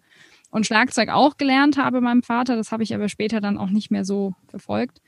[0.54, 2.56] und Schlagzeug auch gelernt habe meinem Vater.
[2.56, 5.02] Das habe ich aber später dann auch nicht mehr so verfolgt.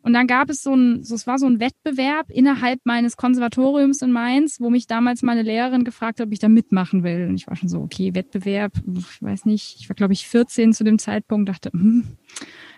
[0.00, 4.00] Und dann gab es so ein, so, es war so ein Wettbewerb innerhalb meines Konservatoriums
[4.02, 7.26] in Mainz, wo mich damals meine Lehrerin gefragt hat, ob ich da mitmachen will.
[7.28, 10.72] Und ich war schon so, okay, Wettbewerb, ich weiß nicht, ich war glaube ich 14
[10.72, 12.16] zu dem Zeitpunkt, dachte, hm,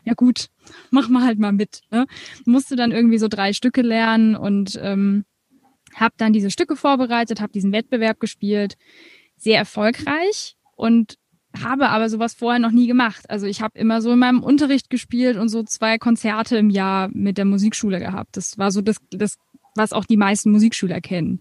[0.05, 0.49] ja gut,
[0.90, 1.83] mach mal halt mal mit.
[1.92, 2.07] Ne?
[2.46, 5.25] Musste dann irgendwie so drei Stücke lernen und ähm,
[5.94, 8.77] habe dann diese Stücke vorbereitet, habe diesen Wettbewerb gespielt,
[9.37, 11.16] sehr erfolgreich und
[11.62, 13.29] habe aber sowas vorher noch nie gemacht.
[13.29, 17.09] Also ich habe immer so in meinem Unterricht gespielt und so zwei Konzerte im Jahr
[17.12, 18.37] mit der Musikschule gehabt.
[18.37, 19.38] Das war so das, das
[19.75, 21.40] was auch die meisten Musikschüler kennen.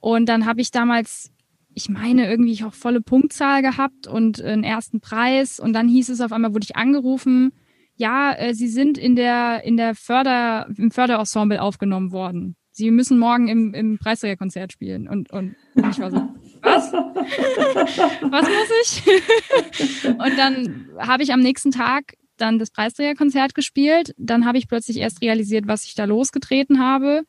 [0.00, 1.32] Und dann habe ich damals
[1.74, 5.58] ich meine, irgendwie auch volle Punktzahl gehabt und einen ersten Preis.
[5.58, 7.52] Und dann hieß es auf einmal, wurde ich angerufen,
[7.96, 12.56] ja, äh, Sie sind in der, in der Förder, im Förderensemble aufgenommen worden.
[12.70, 15.08] Sie müssen morgen im, im Preisträgerkonzert spielen.
[15.08, 16.28] Und, und ich war so,
[16.62, 16.92] was?
[16.92, 20.08] was muss ich?
[20.08, 24.14] und dann habe ich am nächsten Tag dann das Preisträgerkonzert gespielt.
[24.18, 27.22] Dann habe ich plötzlich erst realisiert, was ich da losgetreten habe.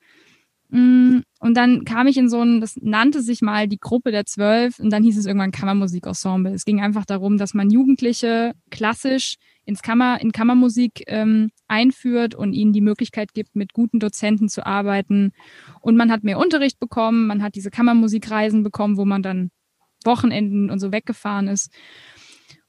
[0.69, 4.25] Mm, und dann kam ich in so ein, das nannte sich mal die Gruppe der
[4.25, 6.53] Zwölf und dann hieß es irgendwann Kammermusikensemble.
[6.53, 9.35] Es ging einfach darum, dass man Jugendliche klassisch
[9.65, 14.65] ins Kammer, in Kammermusik ähm, einführt und ihnen die Möglichkeit gibt, mit guten Dozenten zu
[14.65, 15.31] arbeiten.
[15.79, 19.51] Und man hat mehr Unterricht bekommen, man hat diese Kammermusikreisen bekommen, wo man dann
[20.05, 21.71] Wochenenden und so weggefahren ist.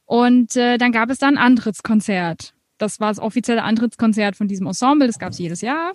[0.04, 2.54] Und äh, dann gab es dann ein Antrittskonzert.
[2.78, 5.06] Das war das offizielle Antrittskonzert von diesem Ensemble.
[5.06, 5.92] Das gab es jedes Jahr.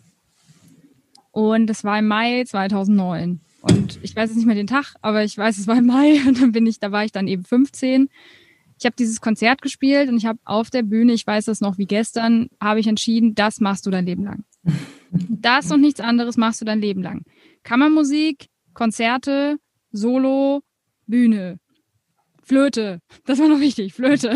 [1.31, 3.41] Und das war im Mai 2009.
[3.61, 6.21] Und ich weiß jetzt nicht mehr den Tag, aber ich weiß, es war im Mai.
[6.27, 8.09] Und dann bin ich, da war ich dann eben 15.
[8.79, 11.77] Ich habe dieses Konzert gespielt und ich habe auf der Bühne, ich weiß das noch
[11.77, 14.43] wie gestern, habe ich entschieden, das machst du dein Leben lang.
[15.11, 17.23] Das und nichts anderes machst du dein Leben lang.
[17.63, 19.57] Kammermusik, Konzerte,
[19.91, 20.61] Solo,
[21.07, 21.59] Bühne.
[22.43, 22.99] Flöte.
[23.25, 24.35] Das war noch wichtig, Flöte.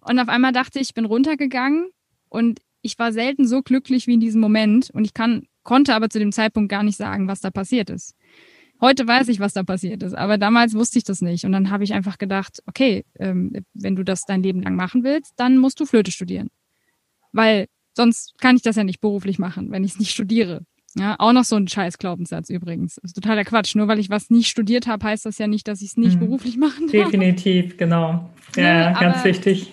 [0.00, 1.88] Und auf einmal dachte ich, ich bin runtergegangen
[2.28, 6.10] und ich war selten so glücklich wie in diesem Moment und ich kann, konnte aber
[6.10, 8.14] zu dem Zeitpunkt gar nicht sagen, was da passiert ist.
[8.84, 11.46] Heute weiß ich, was da passiert ist, aber damals wusste ich das nicht.
[11.46, 15.04] Und dann habe ich einfach gedacht, okay, ähm, wenn du das dein Leben lang machen
[15.04, 16.50] willst, dann musst du Flöte studieren.
[17.32, 20.66] Weil sonst kann ich das ja nicht beruflich machen, wenn ich es nicht studiere.
[20.98, 22.96] Ja, auch noch so ein scheiß Glaubenssatz übrigens.
[22.96, 23.74] Das ist totaler Quatsch.
[23.74, 26.16] Nur weil ich was nicht studiert habe, heißt das ja nicht, dass ich es nicht
[26.16, 26.26] mhm.
[26.26, 27.06] beruflich machen darf.
[27.06, 28.28] Definitiv, genau.
[28.54, 29.72] Ja, ja ganz wichtig.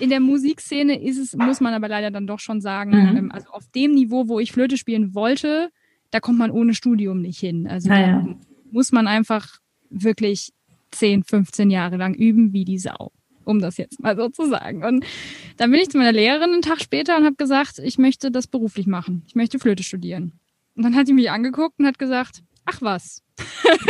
[0.00, 3.16] In der Musikszene ist es, muss man aber leider dann doch schon sagen, mhm.
[3.16, 5.70] ähm, also auf dem Niveau, wo ich Flöte spielen wollte,
[6.10, 7.68] da kommt man ohne Studium nicht hin.
[7.68, 8.26] Also ah, ja.
[8.72, 9.58] Muss man einfach
[9.90, 10.52] wirklich
[10.92, 13.12] 10, 15 Jahre lang üben wie die Sau
[13.48, 14.84] um das jetzt mal so zu sagen.
[14.84, 15.04] Und
[15.56, 18.46] dann bin ich zu meiner Lehrerin einen Tag später und habe gesagt, ich möchte das
[18.46, 19.22] beruflich machen.
[19.26, 20.32] Ich möchte Flöte studieren.
[20.76, 23.22] Und dann hat sie mich angeguckt und hat gesagt, ach was.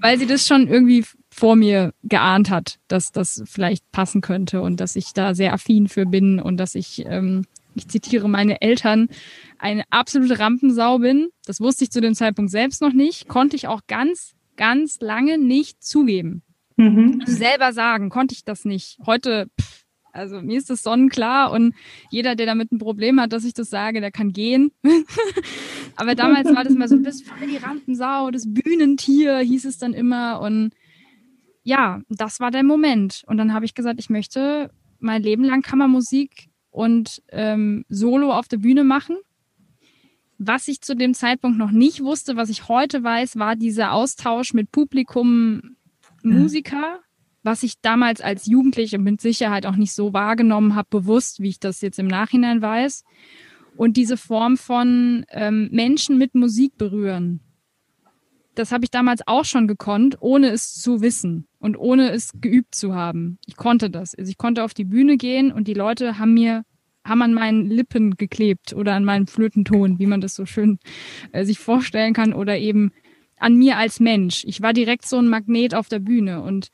[0.00, 4.80] Weil sie das schon irgendwie vor mir geahnt hat, dass das vielleicht passen könnte und
[4.80, 7.44] dass ich da sehr affin für bin und dass ich, ähm,
[7.76, 9.08] ich zitiere meine Eltern,
[9.58, 11.28] eine absolute Rampensau bin.
[11.44, 15.38] Das wusste ich zu dem Zeitpunkt selbst noch nicht, konnte ich auch ganz, ganz lange
[15.38, 16.42] nicht zugeben.
[16.76, 17.22] Mhm.
[17.24, 18.98] Also selber sagen, konnte ich das nicht.
[19.06, 21.74] Heute, pff, also mir ist das sonnenklar und
[22.10, 24.72] jeder, der damit ein Problem hat, dass ich das sage, der kann gehen.
[25.96, 29.78] Aber damals war das immer so, du bist voll die Rampensau, das Bühnentier hieß es
[29.78, 30.40] dann immer.
[30.40, 30.72] Und
[31.62, 33.22] ja, das war der Moment.
[33.26, 38.48] Und dann habe ich gesagt, ich möchte mein Leben lang Kammermusik und ähm, Solo auf
[38.48, 39.16] der Bühne machen.
[40.36, 44.52] Was ich zu dem Zeitpunkt noch nicht wusste, was ich heute weiß, war dieser Austausch
[44.52, 45.76] mit Publikum,
[46.22, 47.00] Musiker,
[47.42, 51.60] was ich damals als Jugendliche mit Sicherheit auch nicht so wahrgenommen habe, bewusst, wie ich
[51.60, 53.04] das jetzt im Nachhinein weiß.
[53.78, 57.40] Und diese Form von ähm, Menschen mit Musik berühren.
[58.56, 62.74] Das habe ich damals auch schon gekonnt, ohne es zu wissen und ohne es geübt
[62.74, 63.38] zu haben.
[63.46, 64.14] Ich konnte das.
[64.14, 66.64] Also ich konnte auf die Bühne gehen und die Leute haben mir
[67.04, 70.80] haben an meinen Lippen geklebt oder an meinen Flötenton, wie man das so schön
[71.30, 72.90] äh, sich vorstellen kann, oder eben
[73.38, 74.42] an mir als Mensch.
[74.44, 76.70] Ich war direkt so ein Magnet auf der Bühne und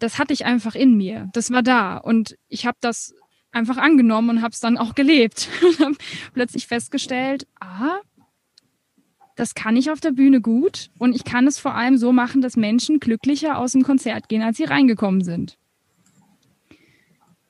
[0.00, 1.28] das hatte ich einfach in mir.
[1.34, 1.98] Das war da.
[1.98, 3.14] Und ich habe das
[3.52, 5.48] einfach angenommen und habe es dann auch gelebt.
[5.62, 5.96] Und habe
[6.32, 8.00] plötzlich festgestellt, ah,
[9.36, 10.90] das kann ich auf der Bühne gut.
[10.98, 14.42] Und ich kann es vor allem so machen, dass Menschen glücklicher aus dem Konzert gehen,
[14.42, 15.58] als sie reingekommen sind.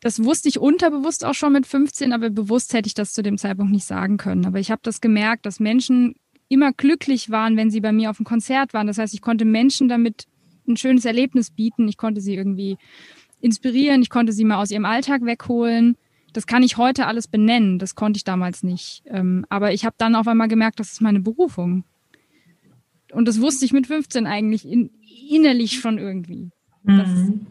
[0.00, 3.38] Das wusste ich unterbewusst auch schon mit 15, aber bewusst hätte ich das zu dem
[3.38, 4.46] Zeitpunkt nicht sagen können.
[4.46, 6.16] Aber ich habe das gemerkt, dass Menschen
[6.48, 8.88] immer glücklich waren, wenn sie bei mir auf dem Konzert waren.
[8.88, 10.26] Das heißt, ich konnte Menschen damit
[10.66, 11.88] ein schönes Erlebnis bieten.
[11.88, 12.78] Ich konnte sie irgendwie
[13.40, 15.96] inspirieren, ich konnte sie mal aus ihrem Alltag wegholen.
[16.32, 19.02] Das kann ich heute alles benennen, das konnte ich damals nicht.
[19.06, 21.84] Ähm, aber ich habe dann auf einmal gemerkt, das ist meine Berufung.
[23.12, 24.90] Und das wusste ich mit 15 eigentlich in,
[25.28, 26.50] innerlich schon irgendwie.
[26.82, 27.46] Mhm.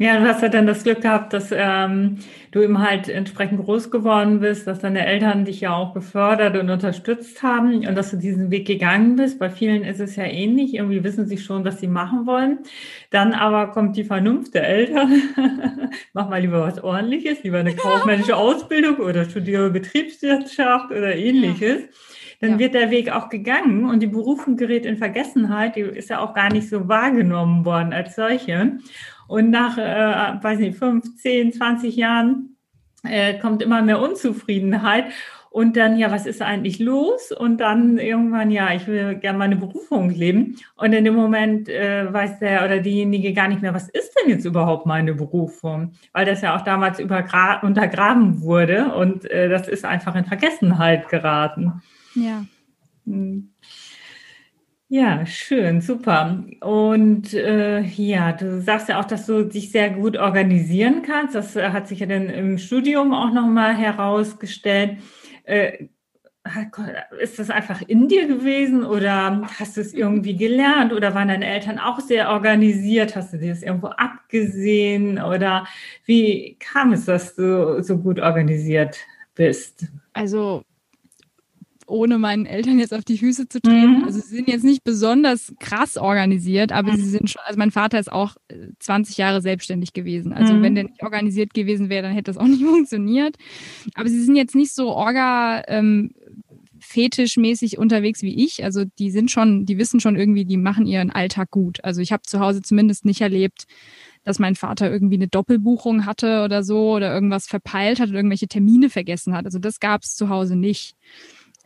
[0.00, 2.18] Ja, du hast ja dann das Glück gehabt, dass ähm,
[2.52, 6.70] du eben halt entsprechend groß geworden bist, dass deine Eltern dich ja auch gefördert und
[6.70, 9.40] unterstützt haben und dass du diesen Weg gegangen bist.
[9.40, 10.74] Bei vielen ist es ja ähnlich.
[10.74, 12.60] Irgendwie wissen sie schon, was sie machen wollen.
[13.10, 15.20] Dann aber kommt die Vernunft der Eltern.
[16.12, 21.80] Mach mal lieber was ordentliches, lieber eine kaufmännische Ausbildung oder studiere Betriebswirtschaft oder ähnliches.
[21.80, 21.88] Ja
[22.40, 22.58] dann ja.
[22.60, 25.74] wird der Weg auch gegangen und die Berufung gerät in Vergessenheit.
[25.74, 28.78] Die ist ja auch gar nicht so wahrgenommen worden als solche.
[29.28, 32.56] Und nach, äh, weiß nicht, fünf, zehn, 20 Jahren
[33.04, 35.04] äh, kommt immer mehr Unzufriedenheit.
[35.50, 37.32] und dann, ja, was ist eigentlich los?
[37.32, 40.56] Und dann irgendwann, ja, ich will gerne meine Berufung leben.
[40.76, 44.30] Und in dem Moment äh, weiß der oder diejenige gar nicht mehr, was ist denn
[44.30, 45.92] jetzt überhaupt meine Berufung?
[46.12, 51.82] Weil das ja auch damals untergraben wurde und äh, das ist einfach in Vergessenheit geraten.
[52.14, 52.44] Ja.
[53.06, 53.50] Hm.
[54.90, 56.44] Ja, schön, super.
[56.62, 61.34] Und äh, ja, du sagst ja auch, dass du dich sehr gut organisieren kannst.
[61.34, 64.98] Das äh, hat sich ja dann im Studium auch nochmal herausgestellt.
[65.44, 65.88] Äh,
[67.20, 71.46] ist das einfach in dir gewesen oder hast du es irgendwie gelernt oder waren deine
[71.46, 73.14] Eltern auch sehr organisiert?
[73.14, 75.66] Hast du dir das irgendwo abgesehen oder
[76.06, 78.96] wie kam es, dass du so gut organisiert
[79.34, 79.86] bist?
[80.14, 80.62] Also
[81.88, 83.98] ohne meinen Eltern jetzt auf die Füße zu treten.
[83.98, 84.04] Mhm.
[84.04, 86.96] Also sie sind jetzt nicht besonders krass organisiert, aber mhm.
[86.96, 88.36] sie sind schon, also mein Vater ist auch
[88.78, 90.32] 20 äh, Jahre selbstständig gewesen.
[90.32, 90.62] Also mhm.
[90.62, 93.36] wenn der nicht organisiert gewesen wäre, dann hätte das auch nicht funktioniert.
[93.94, 96.12] Aber sie sind jetzt nicht so orga ähm,
[96.80, 98.64] fetischmäßig unterwegs wie ich.
[98.64, 101.82] Also die sind schon, die wissen schon irgendwie, die machen ihren Alltag gut.
[101.84, 103.64] Also ich habe zu Hause zumindest nicht erlebt,
[104.24, 108.48] dass mein Vater irgendwie eine Doppelbuchung hatte oder so oder irgendwas verpeilt hat oder irgendwelche
[108.48, 109.46] Termine vergessen hat.
[109.46, 110.94] Also das gab es zu Hause nicht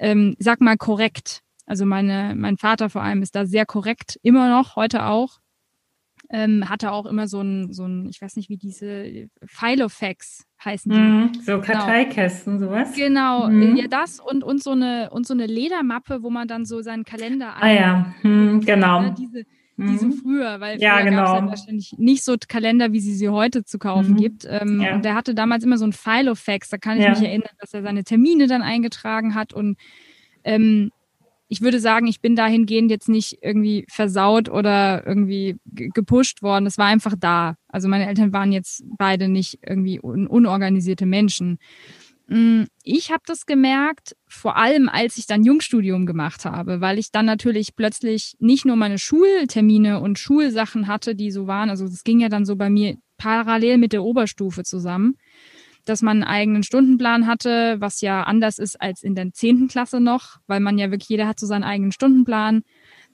[0.02, 1.42] ähm, sag mal, korrekt.
[1.64, 5.38] Also meine, mein Vater vor allem ist da sehr korrekt, immer noch, heute auch.
[6.28, 10.90] Ähm, hatte auch immer so ein, so ein, ich weiß nicht, wie diese Filofax heißen
[10.90, 10.98] die.
[10.98, 11.64] Mm, so genau.
[11.64, 12.70] Karteikästen, genau.
[12.70, 12.94] sowas.
[12.94, 13.76] Genau, mm.
[13.76, 17.04] ja, das und, und so eine und so eine Ledermappe, wo man dann so seinen
[17.04, 19.02] Kalender Ah ja, hm, genau.
[19.02, 19.44] Ne, diese,
[19.76, 20.12] die so mhm.
[20.12, 21.24] früher, weil ja, früher genau.
[21.24, 24.16] gab es ja wahrscheinlich nicht so Kalender, wie sie sie heute zu kaufen mhm.
[24.16, 24.46] gibt.
[24.48, 24.94] Ähm, ja.
[24.94, 27.10] Und der hatte damals immer so ein Filofax, da kann ich ja.
[27.10, 29.76] mich erinnern, dass er seine Termine dann eingetragen hat und
[30.44, 30.90] ähm,
[31.52, 36.64] ich würde sagen, ich bin dahingehend jetzt nicht irgendwie versaut oder irgendwie gepusht worden.
[36.64, 37.56] Es war einfach da.
[37.68, 41.58] Also meine Eltern waren jetzt beide nicht irgendwie un unorganisierte Menschen.
[42.28, 47.10] Mm, ich habe das gemerkt, vor allem als ich dann Jungstudium gemacht habe, weil ich
[47.10, 52.04] dann natürlich plötzlich nicht nur meine Schultermine und Schulsachen hatte, die so waren, also das
[52.04, 55.16] ging ja dann so bei mir parallel mit der Oberstufe zusammen,
[55.84, 60.00] dass man einen eigenen Stundenplan hatte, was ja anders ist als in der zehnten Klasse
[60.00, 62.62] noch, weil man ja wirklich, jeder hat so seinen eigenen Stundenplan,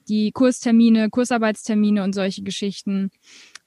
[0.07, 3.11] die Kurstermine, Kursarbeitstermine und solche Geschichten.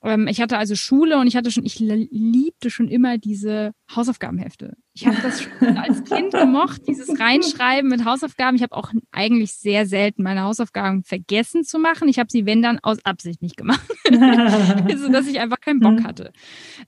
[0.02, 4.76] Ähm, ich hatte also Schule und ich hatte schon, ich liebte schon immer diese Hausaufgabenhefte.
[4.94, 8.56] Ich habe das schon als Kind gemocht, dieses Reinschreiben mit Hausaufgaben.
[8.56, 12.08] Ich habe auch eigentlich sehr selten meine Hausaufgaben vergessen zu machen.
[12.08, 13.90] Ich habe sie, wenn dann, aus Absicht nicht gemacht.
[14.10, 16.04] also, dass ich einfach keinen Bock mhm.
[16.04, 16.32] hatte.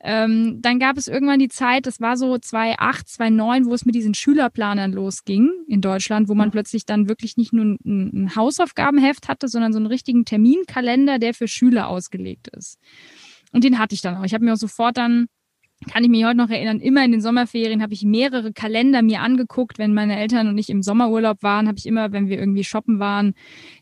[0.01, 3.95] Ähm, dann gab es irgendwann die Zeit, das war so 2008, 2009, wo es mit
[3.95, 9.29] diesen Schülerplanern losging in Deutschland, wo man plötzlich dann wirklich nicht nur ein, ein Hausaufgabenheft
[9.29, 12.79] hatte, sondern so einen richtigen Terminkalender, der für Schüler ausgelegt ist.
[13.53, 14.25] Und den hatte ich dann auch.
[14.25, 15.29] Ich habe mir auch sofort dann
[15.91, 19.21] kann ich mich heute noch erinnern, immer in den Sommerferien habe ich mehrere Kalender mir
[19.21, 19.79] angeguckt.
[19.79, 22.99] Wenn meine Eltern und ich im Sommerurlaub waren, habe ich immer, wenn wir irgendwie shoppen
[22.99, 23.35] waren,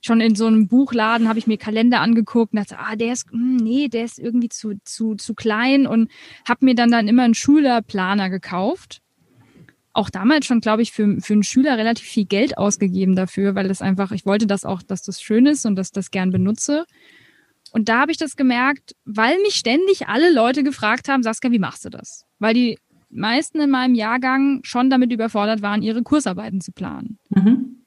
[0.03, 3.31] schon in so einem Buchladen habe ich mir Kalender angeguckt und dachte, ah, der ist,
[3.31, 6.11] hm, nee, der ist irgendwie zu, zu, zu klein und
[6.49, 9.01] habe mir dann dann immer einen Schülerplaner gekauft.
[9.95, 13.69] Auch damals schon, glaube ich, für, für einen Schüler relativ viel Geld ausgegeben dafür, weil
[13.69, 16.87] das einfach, ich wollte das auch, dass das schön ist und dass das gern benutze.
[17.73, 21.59] Und da habe ich das gemerkt, weil mich ständig alle Leute gefragt haben, Saskia, wie
[21.59, 22.27] machst du das?
[22.39, 27.19] Weil die meisten in meinem Jahrgang schon damit überfordert waren, ihre Kursarbeiten zu planen.
[27.31, 27.83] Mhm.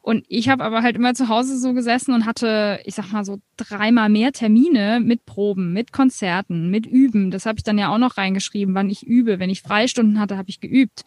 [0.00, 3.26] Und ich habe aber halt immer zu Hause so gesessen und hatte, ich sag mal
[3.26, 7.30] so dreimal mehr Termine mit Proben, mit Konzerten, mit Üben.
[7.30, 9.38] Das habe ich dann ja auch noch reingeschrieben, wann ich übe.
[9.38, 11.02] Wenn ich Freistunden hatte, habe ich geübt.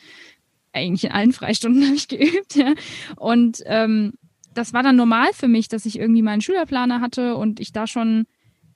[0.71, 2.55] Eigentlich in allen Freistunden habe ich geübt.
[2.55, 2.75] Ja.
[3.15, 4.13] Und ähm,
[4.53, 7.87] das war dann normal für mich, dass ich irgendwie meinen Schülerplaner hatte und ich da
[7.87, 8.25] schon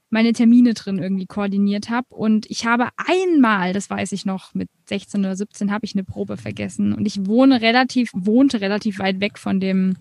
[0.10, 2.08] meine Termine drin irgendwie koordiniert habe.
[2.10, 6.04] Und ich habe einmal, das weiß ich noch, mit 16 oder 17 habe ich eine
[6.04, 6.94] Probe vergessen.
[6.94, 9.98] Und ich wohne relativ, wohnte relativ weit weg von dem,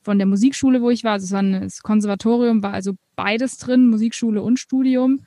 [0.00, 1.12] von der Musikschule, wo ich war.
[1.12, 5.20] Also es war ein, das Konservatorium, war also beides drin, Musikschule und Studium.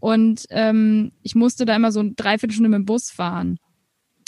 [0.00, 3.58] Und ähm, ich musste da immer so eine Dreiviertelstunde mit dem Bus fahren.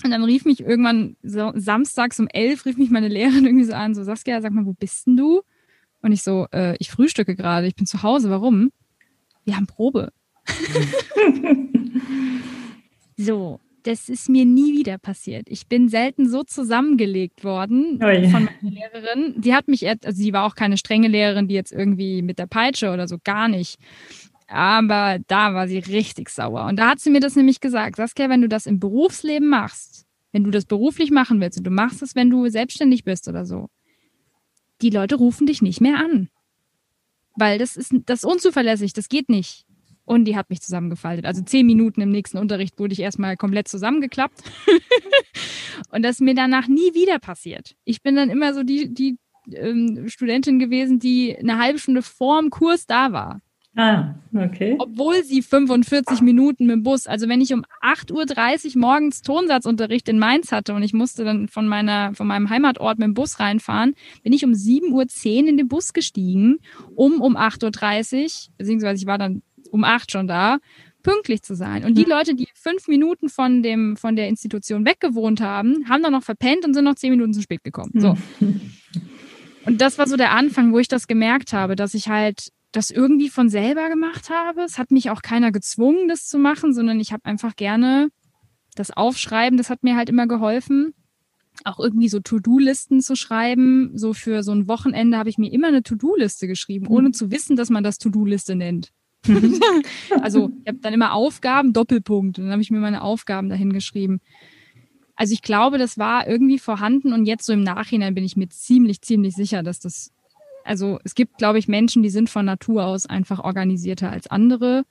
[0.04, 3.72] Und dann rief mich irgendwann so, samstags um elf rief mich meine Lehrerin irgendwie so
[3.72, 5.42] an, so Saskia, sag mal, wo bist denn du?
[6.02, 8.70] Und ich so, äh, ich frühstücke gerade, ich bin zu Hause, warum?
[9.44, 10.12] Wir haben Probe.
[13.16, 15.46] so, das ist mir nie wieder passiert.
[15.48, 18.28] Ich bin selten so zusammengelegt worden oh ja.
[18.28, 19.34] von meiner Lehrerin.
[19.40, 22.46] Die hat mich, also sie war auch keine strenge Lehrerin, die jetzt irgendwie mit der
[22.46, 23.78] Peitsche oder so gar nicht.
[24.48, 26.66] Aber da war sie richtig sauer.
[26.66, 27.96] Und da hat sie mir das nämlich gesagt.
[27.96, 31.70] Saskia, wenn du das im Berufsleben machst, wenn du das beruflich machen willst und du
[31.70, 33.68] machst es, wenn du selbstständig bist oder so,
[34.82, 36.28] die Leute rufen dich nicht mehr an.
[37.36, 39.66] Weil das ist, das ist unzuverlässig, das geht nicht.
[40.04, 41.26] Und die hat mich zusammengefaltet.
[41.26, 44.40] Also zehn Minuten im nächsten Unterricht wurde ich erstmal komplett zusammengeklappt.
[45.90, 47.74] Und das ist mir danach nie wieder passiert.
[47.84, 49.18] Ich bin dann immer so die, die
[49.52, 53.40] ähm, Studentin gewesen, die eine halbe Stunde vor dem Kurs da war.
[53.76, 54.74] Ah, okay.
[54.78, 60.08] Obwohl sie 45 Minuten mit dem Bus, also wenn ich um 8.30 Uhr morgens Tonsatzunterricht
[60.08, 63.38] in Mainz hatte und ich musste dann von meiner, von meinem Heimatort mit dem Bus
[63.38, 66.58] reinfahren, bin ich um 7.10 Uhr in den Bus gestiegen,
[66.94, 70.56] um um 8.30 Uhr, beziehungsweise ich war dann um 8 schon da,
[71.02, 71.84] pünktlich zu sein.
[71.84, 72.10] Und die hm.
[72.10, 76.64] Leute, die fünf Minuten von dem, von der Institution weggewohnt haben, haben dann noch verpennt
[76.64, 77.92] und sind noch zehn Minuten zu spät gekommen.
[77.94, 78.16] So.
[79.66, 82.90] Und das war so der Anfang, wo ich das gemerkt habe, dass ich halt das
[82.90, 84.62] irgendwie von selber gemacht habe.
[84.62, 88.08] Es hat mich auch keiner gezwungen, das zu machen, sondern ich habe einfach gerne
[88.74, 90.92] das Aufschreiben, das hat mir halt immer geholfen.
[91.64, 93.96] Auch irgendwie so To-Do-Listen zu schreiben.
[93.96, 97.56] So für so ein Wochenende habe ich mir immer eine To-Do-Liste geschrieben, ohne zu wissen,
[97.56, 98.92] dass man das To-Do-Liste nennt.
[100.20, 102.38] also ich habe dann immer Aufgaben, Doppelpunkt.
[102.38, 104.20] Und dann habe ich mir meine Aufgaben dahin geschrieben.
[105.14, 108.50] Also ich glaube, das war irgendwie vorhanden und jetzt so im Nachhinein bin ich mir
[108.50, 110.12] ziemlich, ziemlich sicher, dass das
[110.66, 114.84] also es gibt, glaube ich, Menschen, die sind von Natur aus einfach organisierter als andere.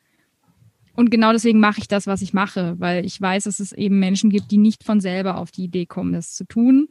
[0.96, 4.00] Und genau deswegen mache ich das, was ich mache, weil ich weiß, dass es eben
[4.00, 6.88] Menschen gibt, die nicht von selber auf die Idee kommen, das zu tun.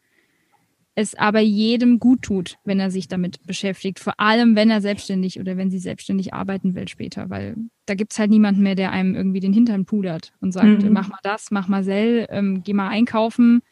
[0.97, 5.41] Es aber jedem gut tut, wenn er sich damit beschäftigt, vor allem wenn er selbstständig
[5.41, 8.93] oder wenn sie selbstständig arbeiten will später, weil da gibt es halt niemanden mehr, der
[8.93, 10.93] einem irgendwie den Hintern pudert und sagt, mhm.
[10.93, 13.63] mach mal das, mach mal Sell, ähm, geh mal einkaufen,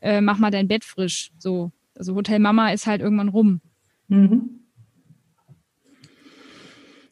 [0.00, 1.32] äh, mach mal dein Bett frisch.
[1.38, 1.70] So.
[1.94, 3.60] Also Hotel Mama ist halt irgendwann rum.
[4.08, 4.59] Mhm.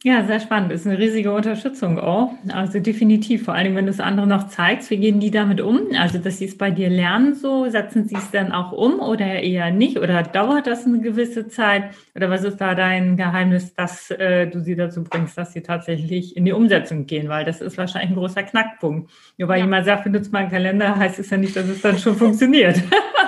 [0.05, 0.71] Ja, sehr spannend.
[0.71, 2.33] Ist eine riesige Unterstützung auch.
[2.53, 5.89] Also definitiv, vor allem wenn du es anderen noch zeigst, wie gehen die damit um?
[5.99, 9.27] Also, dass sie es bei dir lernen so, setzen sie es dann auch um oder
[9.27, 9.99] eher nicht?
[9.99, 11.91] Oder dauert das eine gewisse Zeit?
[12.15, 16.37] Oder was ist da dein Geheimnis, dass äh, du sie dazu bringst, dass sie tatsächlich
[16.37, 17.29] in die Umsetzung gehen?
[17.29, 19.11] Weil das ist wahrscheinlich ein großer Knackpunkt.
[19.37, 19.65] Nur weil ja.
[19.65, 22.81] jemand sagt, benutzt mal einen Kalender, heißt es ja nicht, dass es dann schon funktioniert.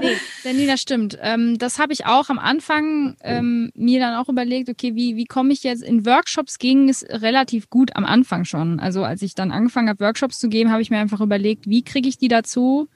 [0.00, 1.18] Nee, Danny, das stimmt.
[1.20, 5.24] Ähm, das habe ich auch am Anfang ähm, mir dann auch überlegt, okay, wie, wie
[5.24, 8.80] komme ich jetzt in Workshops ging es relativ gut am Anfang schon.
[8.80, 11.82] Also als ich dann angefangen habe, Workshops zu geben, habe ich mir einfach überlegt, wie
[11.82, 12.88] kriege ich die dazu,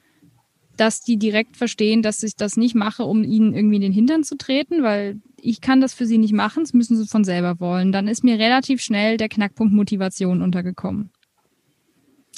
[0.77, 4.23] dass die direkt verstehen, dass ich das nicht mache, um ihnen irgendwie in den Hintern
[4.23, 7.61] zu treten, weil ich kann das für sie nicht machen, das müssen sie von selber
[7.61, 7.93] wollen.
[7.93, 11.11] Dann ist mir relativ schnell der Knackpunkt Motivation untergekommen.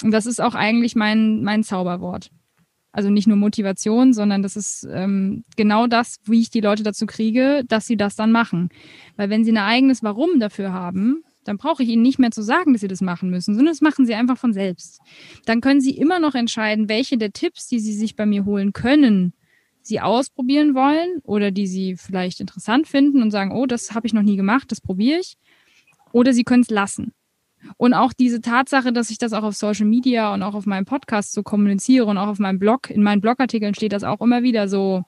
[0.03, 2.31] Und das ist auch eigentlich mein, mein Zauberwort.
[2.93, 7.07] Also nicht nur Motivation, sondern das ist ähm, genau das, wie ich die Leute dazu
[7.07, 8.69] kriege, dass sie das dann machen.
[9.17, 12.43] Weil wenn sie ein eigenes Warum dafür haben, dann brauche ich ihnen nicht mehr zu
[12.43, 15.01] sagen, dass sie das machen müssen, sondern das machen sie einfach von selbst.
[15.47, 18.73] Dann können sie immer noch entscheiden, welche der Tipps, die sie sich bei mir holen
[18.73, 19.35] können,
[19.83, 24.13] sie ausprobieren wollen oder die sie vielleicht interessant finden und sagen, oh, das habe ich
[24.13, 25.37] noch nie gemacht, das probiere ich.
[26.13, 27.13] Oder sie können es lassen.
[27.77, 30.85] Und auch diese Tatsache, dass ich das auch auf Social Media und auch auf meinem
[30.85, 34.43] Podcast so kommuniziere und auch auf meinem Blog, in meinen Blogartikeln steht das auch immer
[34.43, 35.05] wieder so,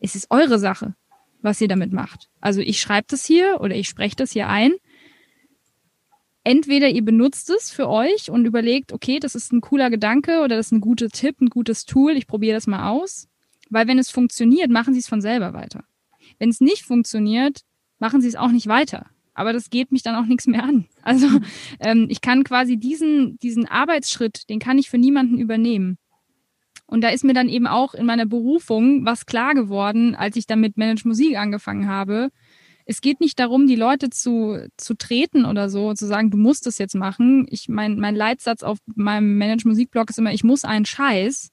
[0.00, 0.94] es ist eure Sache,
[1.40, 2.28] was ihr damit macht.
[2.40, 4.72] Also ich schreibe das hier oder ich spreche das hier ein.
[6.44, 10.56] Entweder ihr benutzt es für euch und überlegt, okay, das ist ein cooler Gedanke oder
[10.56, 13.28] das ist ein guter Tipp, ein gutes Tool, ich probiere das mal aus.
[13.70, 15.84] Weil wenn es funktioniert, machen sie es von selber weiter.
[16.38, 17.60] Wenn es nicht funktioniert,
[18.00, 20.86] machen sie es auch nicht weiter aber das geht mich dann auch nichts mehr an.
[21.02, 21.26] Also
[21.80, 25.98] ähm, ich kann quasi diesen, diesen Arbeitsschritt, den kann ich für niemanden übernehmen.
[26.86, 30.46] Und da ist mir dann eben auch in meiner Berufung was klar geworden, als ich
[30.46, 32.30] dann mit Manage Musik angefangen habe.
[32.84, 36.66] Es geht nicht darum, die Leute zu, zu treten oder so, zu sagen, du musst
[36.66, 37.46] das jetzt machen.
[37.48, 41.50] Ich mein, mein Leitsatz auf meinem Manage Musik Blog ist immer, ich muss einen Scheiß.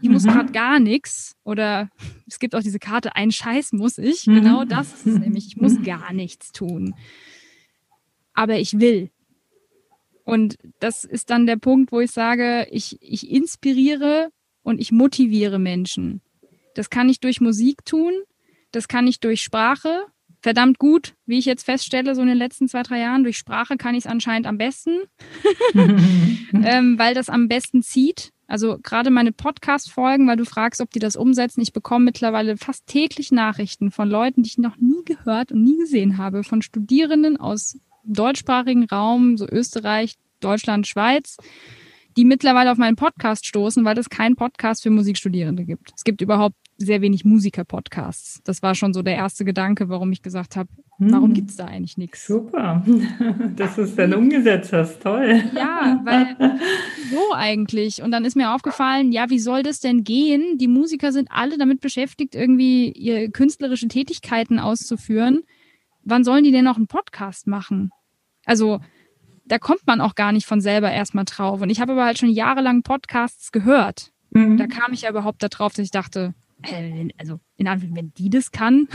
[0.00, 0.30] Ich muss mhm.
[0.30, 1.36] gerade gar nichts.
[1.44, 1.88] Oder
[2.26, 4.26] es gibt auch diese Karte, ein Scheiß muss ich.
[4.26, 4.34] Mhm.
[4.36, 5.46] Genau das ist es nämlich.
[5.48, 6.94] Ich muss gar nichts tun.
[8.34, 9.10] Aber ich will.
[10.24, 14.30] Und das ist dann der Punkt, wo ich sage, ich, ich inspiriere
[14.62, 16.20] und ich motiviere Menschen.
[16.74, 18.12] Das kann ich durch Musik tun,
[18.70, 20.06] das kann ich durch Sprache.
[20.40, 23.22] Verdammt gut, wie ich jetzt feststelle, so in den letzten zwei, drei Jahren.
[23.22, 24.98] Durch Sprache kann ich es anscheinend am besten,
[25.74, 28.32] ähm, weil das am besten zieht.
[28.52, 31.62] Also gerade meine Podcast-Folgen, weil du fragst, ob die das umsetzen.
[31.62, 35.78] Ich bekomme mittlerweile fast täglich Nachrichten von Leuten, die ich noch nie gehört und nie
[35.78, 41.38] gesehen habe, von Studierenden aus deutschsprachigen Raum, so Österreich, Deutschland, Schweiz,
[42.18, 45.90] die mittlerweile auf meinen Podcast stoßen, weil es keinen Podcast für Musikstudierende gibt.
[45.96, 48.40] Es gibt überhaupt sehr wenig Musiker-Podcasts.
[48.44, 50.68] Das war schon so der erste Gedanke, warum ich gesagt habe,
[50.98, 51.34] warum hm.
[51.34, 52.26] gibt es da eigentlich nichts?
[52.26, 52.84] Super,
[53.56, 55.02] dass du es dann umgesetzt hast.
[55.02, 55.42] Toll.
[55.54, 56.36] Ja, weil
[57.10, 58.02] so eigentlich.
[58.02, 60.58] Und dann ist mir aufgefallen, ja, wie soll das denn gehen?
[60.58, 65.42] Die Musiker sind alle damit beschäftigt, irgendwie ihre künstlerischen Tätigkeiten auszuführen.
[66.04, 67.90] Wann sollen die denn noch einen Podcast machen?
[68.44, 68.80] Also,
[69.44, 71.60] da kommt man auch gar nicht von selber erstmal drauf.
[71.60, 74.56] Und ich habe aber halt schon jahrelang Podcasts gehört Mhm.
[74.56, 76.34] Da kam ich ja überhaupt darauf, dass ich dachte,
[76.64, 78.88] äh, also in Anführungszeichen, wenn die das kann,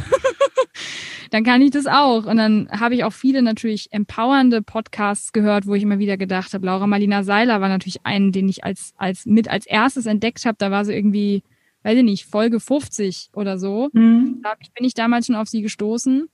[1.31, 2.25] dann kann ich das auch.
[2.25, 6.53] Und dann habe ich auch viele natürlich empowernde Podcasts gehört, wo ich immer wieder gedacht
[6.53, 10.45] habe, Laura Marlina Seiler war natürlich einen, den ich als, als mit als erstes entdeckt
[10.45, 10.57] habe.
[10.57, 11.43] Da war sie irgendwie,
[11.83, 13.89] weiß ich nicht, Folge 50 oder so.
[13.93, 14.41] Mhm.
[14.43, 16.27] Da bin ich damals schon auf sie gestoßen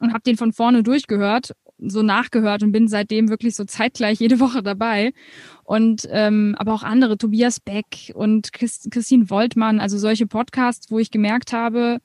[0.00, 1.54] und habe den von vorne durchgehört,
[1.88, 5.12] so nachgehört und bin seitdem wirklich so zeitgleich jede Woche dabei.
[5.64, 11.10] Und ähm, aber auch andere, Tobias Beck und Christine Woltmann, also solche Podcasts, wo ich
[11.10, 11.98] gemerkt habe,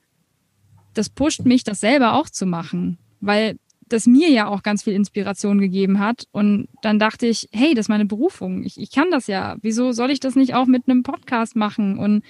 [0.94, 3.58] das pusht mich, das selber auch zu machen, weil
[3.88, 6.24] das mir ja auch ganz viel Inspiration gegeben hat.
[6.30, 8.62] Und dann dachte ich, hey, das ist meine Berufung.
[8.64, 9.56] Ich, ich kann das ja.
[9.62, 11.98] Wieso soll ich das nicht auch mit einem Podcast machen?
[11.98, 12.22] Und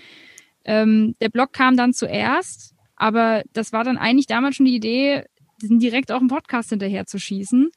[0.64, 5.24] ähm, der Blog kam dann zuerst, aber das war dann eigentlich damals schon die Idee,
[5.60, 7.70] direkt auch einen Podcast hinterher zu schießen.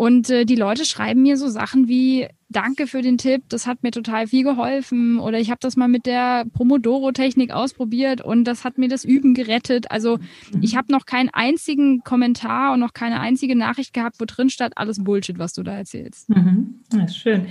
[0.00, 3.82] Und äh, die Leute schreiben mir so Sachen wie, danke für den Tipp, das hat
[3.82, 5.18] mir total viel geholfen.
[5.18, 9.34] Oder ich habe das mal mit der Pomodoro-Technik ausprobiert und das hat mir das Üben
[9.34, 9.90] gerettet.
[9.90, 10.62] Also mhm.
[10.62, 14.78] ich habe noch keinen einzigen Kommentar und noch keine einzige Nachricht gehabt, wo drin stand,
[14.78, 16.30] alles Bullshit, was du da erzählst.
[16.30, 16.80] Mhm.
[16.90, 17.48] Das ist schön.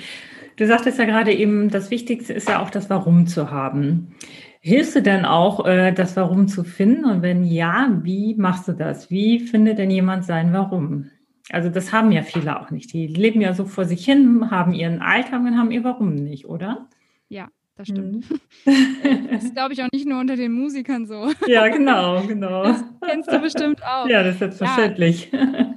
[0.55, 4.15] Du sagtest ja gerade eben, das Wichtigste ist ja auch das Warum zu haben.
[4.61, 7.05] Hilfst du denn auch, äh, das Warum zu finden?
[7.05, 9.09] Und wenn ja, wie machst du das?
[9.09, 11.09] Wie findet denn jemand sein Warum?
[11.49, 12.93] Also das haben ja viele auch nicht.
[12.93, 16.45] Die leben ja so vor sich hin, haben ihren Alltag und haben ihr Warum nicht,
[16.45, 16.87] oder?
[17.29, 18.29] Ja, das stimmt.
[18.29, 18.39] Mhm.
[19.31, 21.31] Das ist, glaube ich, auch nicht nur unter den Musikern so.
[21.47, 22.63] Ja, genau, genau.
[22.63, 24.07] Das kennst du bestimmt auch.
[24.07, 25.31] Ja, das ist selbstverständlich.
[25.31, 25.67] Ja,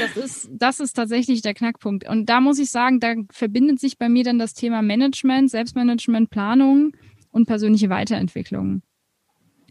[0.00, 2.08] das, ist, das ist tatsächlich der Knackpunkt.
[2.08, 6.30] Und da muss ich sagen, da verbindet sich bei mir dann das Thema Management, Selbstmanagement,
[6.30, 6.92] Planung
[7.30, 8.82] und persönliche Weiterentwicklung.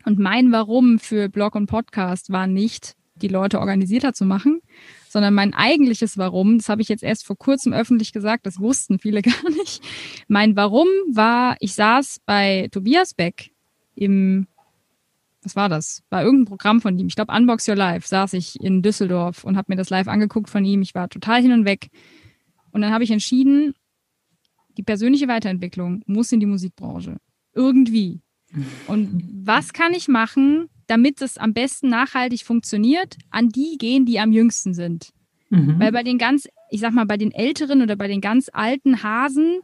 [0.06, 4.62] Und mein Warum für Blog und Podcast war nicht, die Leute organisierter zu machen,
[5.10, 9.00] sondern mein eigentliches Warum, das habe ich jetzt erst vor kurzem öffentlich gesagt, das wussten
[9.00, 9.82] viele gar nicht.
[10.28, 13.52] Mein Warum war, ich saß bei Tobias Beck
[13.96, 14.48] im,
[15.42, 16.04] was war das?
[16.10, 17.08] War irgendein Programm von ihm.
[17.08, 20.50] Ich glaube, Unbox Your Life saß ich in Düsseldorf und habe mir das live angeguckt
[20.50, 20.82] von ihm.
[20.82, 21.90] Ich war total hin und weg.
[22.72, 23.74] Und dann habe ich entschieden,
[24.78, 27.18] die persönliche Weiterentwicklung muss in die Musikbranche.
[27.54, 28.22] Irgendwie.
[28.88, 34.20] Und was kann ich machen, damit es am besten nachhaltig funktioniert, an die gehen, die
[34.20, 35.12] am jüngsten sind.
[35.50, 35.80] Mhm.
[35.80, 39.04] Weil bei den ganz, ich sag mal, bei den älteren oder bei den ganz alten
[39.04, 39.60] Hasen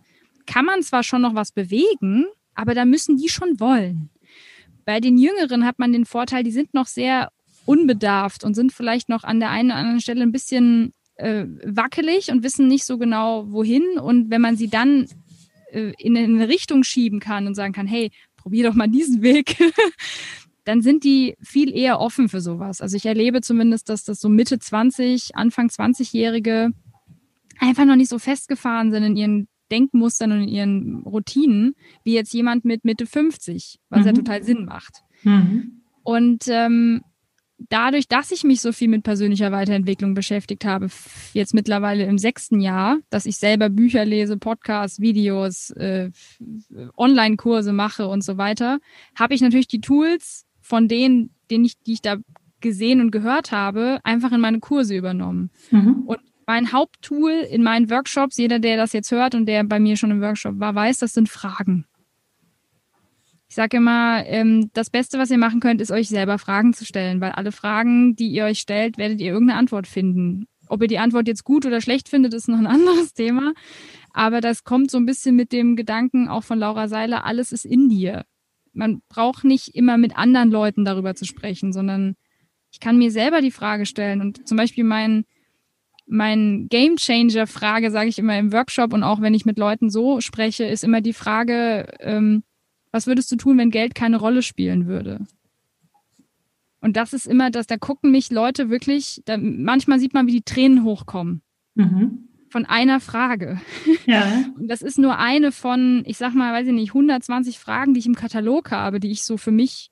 [0.46, 4.10] kann man zwar schon noch was bewegen, aber da müssen die schon wollen.
[4.86, 7.32] Bei den Jüngeren hat man den Vorteil, die sind noch sehr
[7.66, 12.30] unbedarft und sind vielleicht noch an der einen oder anderen Stelle ein bisschen äh, wackelig
[12.30, 13.98] und wissen nicht so genau, wohin.
[14.00, 15.08] Und wenn man sie dann
[15.80, 19.58] in eine Richtung schieben kann und sagen kann, hey, probier doch mal diesen Weg,
[20.66, 22.82] dann sind die viel eher offen für sowas.
[22.82, 26.72] Also ich erlebe zumindest, dass das so Mitte 20, Anfang 20-Jährige
[27.60, 32.34] einfach noch nicht so festgefahren sind in ihren Denkmustern und in ihren Routinen, wie jetzt
[32.34, 34.06] jemand mit Mitte 50, was mhm.
[34.06, 35.04] ja total Sinn macht.
[35.24, 35.82] Mhm.
[36.04, 37.02] Und ähm,
[37.58, 40.90] dadurch, dass ich mich so viel mit persönlicher Weiterentwicklung beschäftigt habe,
[41.34, 46.12] jetzt mittlerweile im sechsten Jahr, dass ich selber Bücher lese, Podcasts, Videos, äh,
[46.98, 48.80] Online-Kurse mache und so weiter,
[49.18, 52.18] habe ich natürlich die Tools von denen, denen ich, die ich da
[52.62, 55.52] gesehen und gehört habe, einfach in meine Kurse übernommen.
[55.72, 56.04] Mhm.
[56.08, 59.98] Und mein Haupttool in meinen Workshops, jeder, der das jetzt hört und der bei mir
[59.98, 61.86] schon im Workshop war, weiß, das sind Fragen.
[63.56, 66.84] Ich sage immer, ähm, das Beste, was ihr machen könnt, ist euch selber Fragen zu
[66.84, 70.48] stellen, weil alle Fragen, die ihr euch stellt, werdet ihr irgendeine Antwort finden.
[70.68, 73.54] Ob ihr die Antwort jetzt gut oder schlecht findet, ist noch ein anderes Thema.
[74.12, 77.66] Aber das kommt so ein bisschen mit dem Gedanken auch von Laura Seiler, alles ist
[77.66, 78.26] in dir
[78.76, 82.16] man braucht nicht immer mit anderen Leuten darüber zu sprechen, sondern
[82.72, 85.24] ich kann mir selber die Frage stellen und zum Beispiel mein,
[86.06, 89.90] mein Game Changer Frage, sage ich immer im Workshop und auch wenn ich mit Leuten
[89.90, 92.44] so spreche, ist immer die Frage, ähm,
[92.96, 95.20] was würdest du tun, wenn Geld keine Rolle spielen würde?
[96.80, 100.32] Und das ist immer das, da gucken mich Leute wirklich, da, manchmal sieht man, wie
[100.32, 101.42] die Tränen hochkommen.
[101.76, 103.60] Mhm von einer Frage.
[104.06, 104.46] Ja.
[104.58, 108.00] Und das ist nur eine von, ich sag mal, weiß ich nicht, 120 Fragen, die
[108.00, 109.90] ich im Katalog habe, die ich so für mich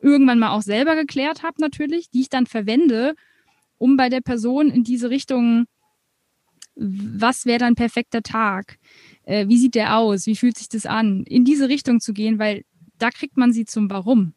[0.00, 3.14] irgendwann mal auch selber geklärt habe, natürlich, die ich dann verwende,
[3.76, 5.66] um bei der Person in diese Richtung,
[6.76, 8.78] was wäre dann perfekter Tag?
[9.28, 10.26] Äh, wie sieht der aus?
[10.26, 11.24] Wie fühlt sich das an?
[11.24, 12.64] In diese Richtung zu gehen, weil
[12.98, 14.34] da kriegt man sie zum Warum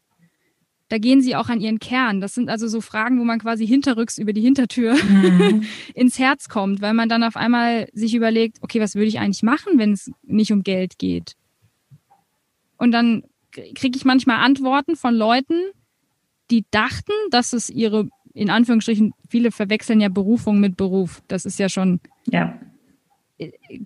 [0.92, 2.20] da gehen sie auch an ihren Kern.
[2.20, 5.64] Das sind also so Fragen, wo man quasi hinterrücks über die Hintertür mhm.
[5.94, 9.42] ins Herz kommt, weil man dann auf einmal sich überlegt, okay, was würde ich eigentlich
[9.42, 11.32] machen, wenn es nicht um Geld geht?
[12.76, 15.62] Und dann kriege ich manchmal Antworten von Leuten,
[16.50, 21.22] die dachten, dass es ihre, in Anführungsstrichen, viele verwechseln ja Berufung mit Beruf.
[21.26, 22.60] Das ist ja schon ja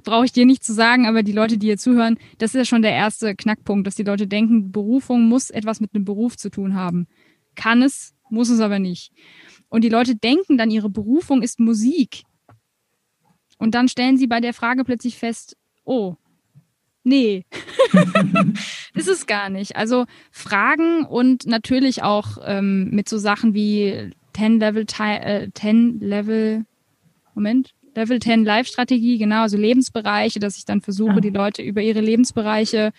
[0.03, 2.65] brauche ich dir nicht zu sagen, aber die Leute, die hier zuhören, das ist ja
[2.65, 6.51] schon der erste Knackpunkt, dass die Leute denken, Berufung muss etwas mit einem Beruf zu
[6.51, 7.07] tun haben.
[7.55, 9.13] Kann es, muss es aber nicht.
[9.69, 12.23] Und die Leute denken dann, ihre Berufung ist Musik.
[13.59, 16.17] Und dann stellen sie bei der Frage plötzlich fest, oh,
[17.05, 17.45] nee,
[18.95, 19.77] ist es gar nicht.
[19.77, 26.67] Also Fragen und natürlich auch ähm, mit so Sachen wie 10 Level, äh, 10 Level,
[27.35, 31.21] Moment, Level 10 Live-Strategie, genau, also Lebensbereiche, dass ich dann versuche, ja.
[31.21, 32.93] die Leute über ihre Lebensbereiche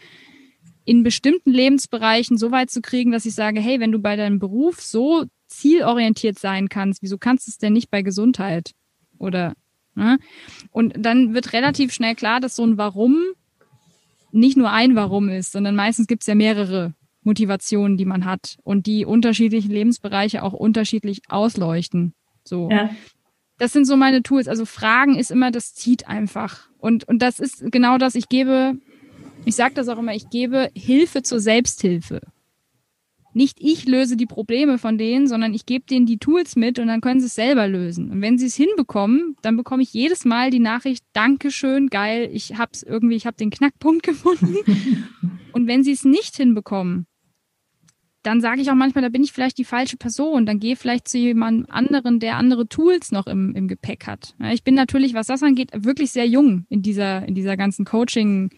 [0.86, 4.39] in bestimmten Lebensbereichen so weit zu kriegen, dass ich sage, hey, wenn du bei deinem
[4.39, 8.72] Beruf so zielorientiert sein kannst, wieso kannst du es denn nicht bei Gesundheit?
[9.20, 9.54] Oder
[9.95, 10.18] ne?
[10.72, 13.18] Und dann wird relativ schnell klar, dass so ein Warum
[14.32, 18.58] nicht nur ein Warum ist, sondern meistens gibt es ja mehrere Motivationen, die man hat
[18.64, 22.14] und die unterschiedlichen Lebensbereiche auch unterschiedlich ausleuchten.
[22.43, 22.70] So.
[22.72, 22.89] Ja.
[23.58, 24.47] Das sind so meine Tools.
[24.47, 26.70] Also Fragen ist immer, das zieht einfach.
[26.78, 28.16] Und, und das ist genau das.
[28.16, 28.78] Ich gebe,
[29.45, 32.22] ich sage das auch immer, ich gebe Hilfe zur Selbsthilfe
[33.38, 36.88] nicht ich löse die Probleme von denen, sondern ich gebe denen die Tools mit und
[36.88, 38.12] dann können sie es selber lösen.
[38.12, 42.58] Und wenn sie es hinbekommen, dann bekomme ich jedes Mal die Nachricht, Dankeschön, geil, ich
[42.58, 44.58] hab's irgendwie, ich habe den Knackpunkt gefunden.
[45.53, 47.05] und wenn sie es nicht hinbekommen,
[48.28, 50.45] dann sage ich auch manchmal, da bin ich vielleicht die falsche Person.
[50.45, 54.36] Dann gehe vielleicht zu jemandem anderen, der andere Tools noch im, im Gepäck hat.
[54.51, 58.49] Ich bin natürlich, was das angeht, wirklich sehr jung in dieser, in dieser ganzen Coaching-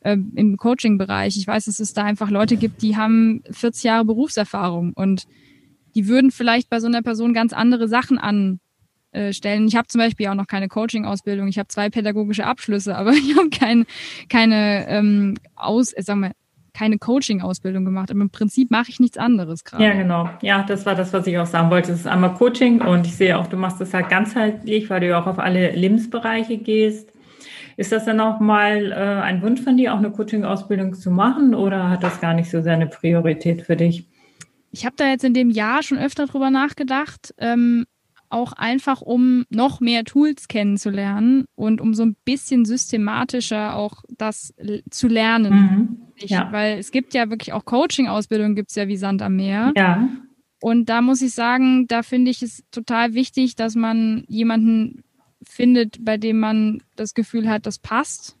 [0.00, 1.36] äh, im Coaching-Bereich.
[1.36, 5.26] Ich weiß, dass es da einfach Leute gibt, die haben 40 Jahre Berufserfahrung und
[5.94, 9.68] die würden vielleicht bei so einer Person ganz andere Sachen anstellen.
[9.68, 11.48] Ich habe zum Beispiel auch noch keine Coaching-Ausbildung.
[11.48, 13.84] Ich habe zwei pädagogische Abschlüsse, aber ich habe kein,
[14.30, 16.32] keine ähm, aus, äh, sagen wir,
[16.72, 18.10] keine Coaching-Ausbildung gemacht.
[18.10, 19.84] Aber im Prinzip mache ich nichts anderes gerade.
[19.84, 20.30] Ja, genau.
[20.42, 21.92] Ja, das war das, was ich auch sagen wollte.
[21.92, 25.08] Es ist einmal Coaching und ich sehe auch, du machst das halt ganzheitlich, weil du
[25.08, 27.12] ja auch auf alle Lebensbereiche gehst.
[27.76, 31.54] Ist das dann auch mal äh, ein Wunsch von dir, auch eine Coaching-Ausbildung zu machen
[31.54, 34.06] oder hat das gar nicht so seine Priorität für dich?
[34.72, 37.86] Ich habe da jetzt in dem Jahr schon öfter drüber nachgedacht, ähm,
[38.30, 44.54] auch einfach um noch mehr Tools kennenzulernen und um so ein bisschen systematischer auch das
[44.90, 45.52] zu lernen.
[45.52, 45.98] Mhm.
[46.16, 46.50] Ich, ja.
[46.52, 49.72] Weil es gibt ja wirklich auch Coaching-Ausbildungen, gibt es ja wie Sand am Meer.
[49.76, 50.08] Ja.
[50.60, 55.02] Und da muss ich sagen, da finde ich es total wichtig, dass man jemanden
[55.42, 58.36] findet, bei dem man das Gefühl hat, das passt.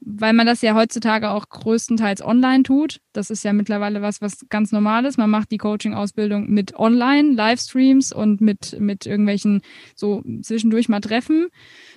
[0.00, 3.00] Weil man das ja heutzutage auch größtenteils online tut.
[3.12, 5.18] Das ist ja mittlerweile was, was ganz normal ist.
[5.18, 9.62] Man macht die Coaching-Ausbildung mit online, Livestreams und mit, mit irgendwelchen
[9.96, 11.48] so zwischendurch mal Treffen.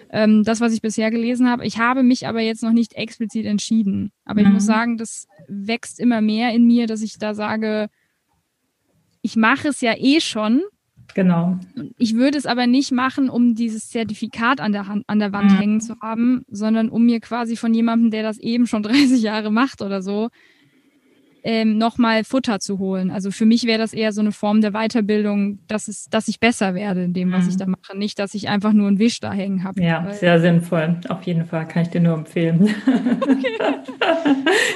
[0.10, 1.66] Ähm, das, was ich bisher gelesen habe.
[1.66, 4.12] Ich habe mich aber jetzt noch nicht explizit entschieden.
[4.26, 4.48] Aber mhm.
[4.48, 7.90] ich muss sagen, das wächst immer mehr in mir, dass ich da sage,
[9.22, 10.64] ich mache es ja eh schon
[11.14, 11.60] Genau.
[11.98, 15.52] Ich würde es aber nicht machen, um dieses Zertifikat an der, Hand, an der Wand
[15.52, 15.58] mhm.
[15.58, 19.52] hängen zu haben, sondern um mir quasi von jemandem, der das eben schon 30 Jahre
[19.52, 20.30] macht oder so,
[21.44, 23.12] ähm, nochmal Futter zu holen.
[23.12, 26.40] Also für mich wäre das eher so eine Form der Weiterbildung, dass, es, dass ich
[26.40, 27.50] besser werde in dem, was mhm.
[27.50, 27.98] ich da mache.
[27.98, 29.82] Nicht, dass ich einfach nur einen Wisch da hängen habe.
[29.82, 31.00] Ja, sehr sinnvoll.
[31.10, 32.74] Auf jeden Fall kann ich dir nur empfehlen.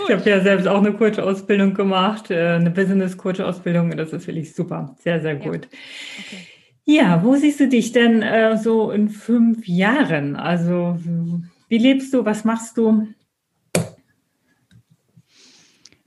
[0.05, 0.13] Okay.
[0.13, 3.91] ich habe ja selbst auch eine Coach-Ausbildung gemacht, äh, eine Business-Coach-Ausbildung.
[3.97, 4.95] Das ist wirklich super.
[4.99, 5.67] Sehr, sehr gut.
[5.71, 5.79] Ja.
[6.19, 6.37] Okay.
[6.87, 10.35] Ja, wo siehst du dich denn äh, so in fünf Jahren?
[10.35, 10.99] Also,
[11.67, 12.25] wie lebst du?
[12.25, 13.07] Was machst du?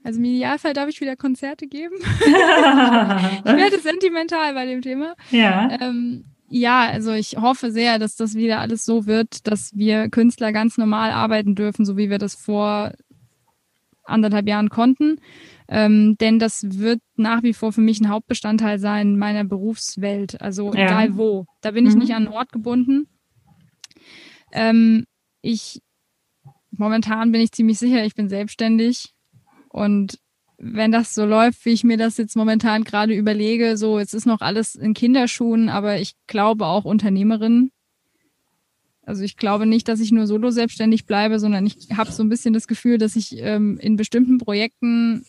[0.09, 1.93] Also im Idealfall darf ich wieder Konzerte geben.
[2.01, 5.13] ich werde sentimental bei dem Thema.
[5.29, 5.69] Ja.
[5.79, 10.51] Ähm, ja, also ich hoffe sehr, dass das wieder alles so wird, dass wir Künstler
[10.51, 12.93] ganz normal arbeiten dürfen, so wie wir das vor
[14.03, 15.21] anderthalb Jahren konnten.
[15.67, 20.41] Ähm, denn das wird nach wie vor für mich ein Hauptbestandteil sein meiner Berufswelt.
[20.41, 20.85] Also ja.
[20.85, 21.45] egal wo.
[21.61, 21.99] Da bin ich mhm.
[21.99, 23.07] nicht an einen Ort gebunden.
[24.51, 25.05] Ähm,
[25.43, 25.83] ich
[26.71, 29.13] momentan bin ich ziemlich sicher, ich bin selbstständig
[29.69, 30.19] und
[30.59, 34.25] wenn das so läuft, wie ich mir das jetzt momentan gerade überlege, so, jetzt ist
[34.25, 37.71] noch alles in Kinderschuhen, aber ich glaube auch Unternehmerin.
[39.03, 42.29] Also ich glaube nicht, dass ich nur solo selbstständig bleibe, sondern ich habe so ein
[42.29, 45.25] bisschen das Gefühl, dass ich ähm, in bestimmten Projekten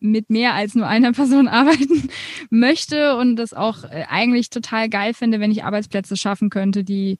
[0.00, 2.08] mit mehr als nur einer Person arbeiten
[2.48, 7.18] möchte und das auch äh, eigentlich total geil finde, wenn ich Arbeitsplätze schaffen könnte, die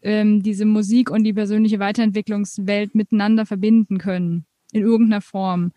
[0.00, 5.72] ähm, diese Musik und die persönliche Weiterentwicklungswelt miteinander verbinden können in irgendeiner Form.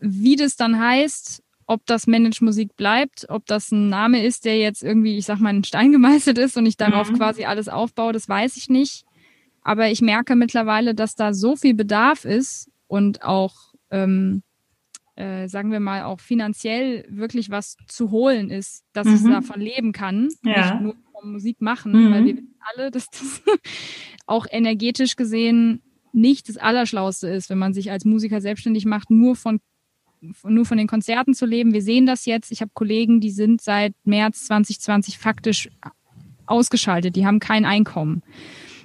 [0.00, 4.58] Wie das dann heißt, ob das Managed Musik bleibt, ob das ein Name ist, der
[4.58, 7.16] jetzt irgendwie, ich sag mal, in Stein gemeißelt ist und ich darauf mhm.
[7.16, 9.04] quasi alles aufbaue, das weiß ich nicht.
[9.62, 14.42] Aber ich merke mittlerweile, dass da so viel Bedarf ist und auch, ähm,
[15.14, 19.14] äh, sagen wir mal, auch finanziell wirklich was zu holen ist, dass mhm.
[19.14, 20.30] ich davon leben kann.
[20.42, 20.72] Ja.
[20.72, 22.12] Nicht nur vom Musik machen, mhm.
[22.12, 23.42] weil wir wissen alle, dass das
[24.26, 25.82] auch energetisch gesehen
[26.18, 29.60] nicht das Allerschlauste ist, wenn man sich als Musiker selbstständig macht, nur von
[30.42, 31.72] nur von den Konzerten zu leben.
[31.72, 32.50] Wir sehen das jetzt.
[32.50, 35.68] Ich habe Kollegen, die sind seit März 2020 faktisch
[36.46, 37.16] ausgeschaltet.
[37.16, 38.22] Die haben kein Einkommen.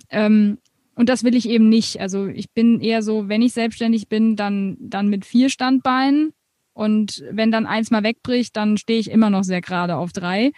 [0.10, 0.60] Ähm,
[0.96, 2.00] und das will ich eben nicht.
[2.00, 6.34] Also ich bin eher so, wenn ich selbstständig bin, dann, dann mit vier Standbeinen.
[6.74, 10.52] Und wenn dann eins mal wegbricht, dann stehe ich immer noch sehr gerade auf drei.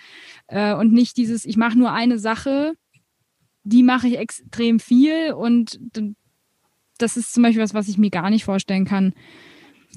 [0.47, 2.73] Äh, und nicht dieses, ich mache nur eine Sache,
[3.63, 5.33] die mache ich extrem viel.
[5.33, 5.79] Und
[6.97, 9.13] das ist zum Beispiel was, was ich mir gar nicht vorstellen kann.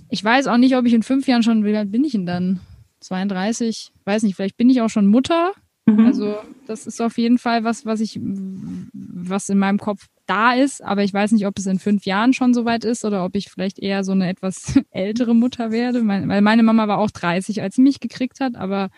[0.08, 2.26] Ich weiß auch nicht, ob ich in fünf Jahren schon, wie alt bin ich denn
[2.26, 2.60] dann?
[3.00, 3.92] 32?
[4.04, 5.52] Weiß nicht, vielleicht bin ich auch schon Mutter.
[5.86, 6.06] Mhm.
[6.06, 6.36] Also
[6.66, 11.02] das ist auf jeden Fall was, was ich, was in meinem Kopf da ist, aber
[11.02, 13.78] ich weiß nicht, ob es in fünf Jahren schon soweit ist oder ob ich vielleicht
[13.78, 17.82] eher so eine etwas ältere Mutter werde, weil meine Mama war auch 30, als sie
[17.82, 18.90] mich gekriegt hat, aber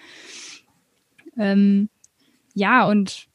[1.36, 1.88] ähm,
[2.55, 3.28] ja, und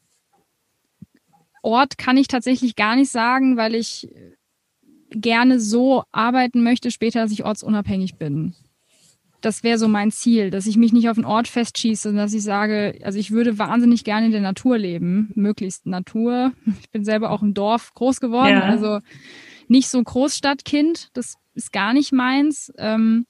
[1.61, 4.09] Ort kann ich tatsächlich gar nicht sagen, weil ich
[5.15, 8.53] gerne so arbeiten möchte später, dass ich ortsunabhängig bin
[9.45, 12.33] das wäre so mein Ziel, dass ich mich nicht auf einen Ort festschieße und dass
[12.33, 16.51] ich sage, also ich würde wahnsinnig gerne in der Natur leben, möglichst Natur.
[16.81, 18.63] Ich bin selber auch im Dorf groß geworden, ja.
[18.63, 18.99] also
[19.67, 22.73] nicht so Großstadtkind, das ist gar nicht meins.
[22.77, 23.25] Ähm,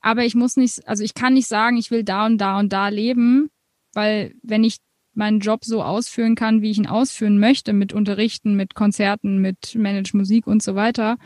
[0.00, 2.72] aber ich muss nicht, also ich kann nicht sagen, ich will da und da und
[2.72, 3.48] da leben,
[3.92, 4.78] weil wenn ich
[5.16, 9.74] meinen Job so ausführen kann, wie ich ihn ausführen möchte, mit Unterrichten, mit Konzerten, mit
[9.74, 11.16] Manage Musik und so weiter,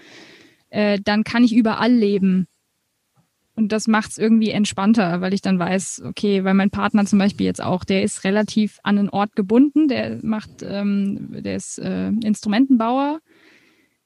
[0.70, 2.46] äh, dann kann ich überall leben.
[3.54, 7.18] Und das macht es irgendwie entspannter, weil ich dann weiß, okay, weil mein Partner zum
[7.18, 11.78] Beispiel jetzt auch, der ist relativ an einen Ort gebunden, der macht, ähm, der ist
[11.78, 13.18] äh, Instrumentenbauer,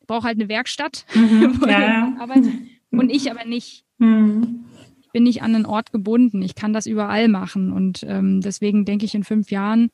[0.07, 1.81] braucht halt eine Werkstatt, mhm, wo ja.
[1.81, 2.53] er arbeitet.
[2.91, 3.85] Und ich aber nicht.
[3.99, 4.65] Mhm.
[5.13, 6.43] Bin nicht an einen Ort gebunden.
[6.43, 7.73] Ich kann das überall machen.
[7.73, 9.91] Und ähm, deswegen denke ich in fünf Jahren,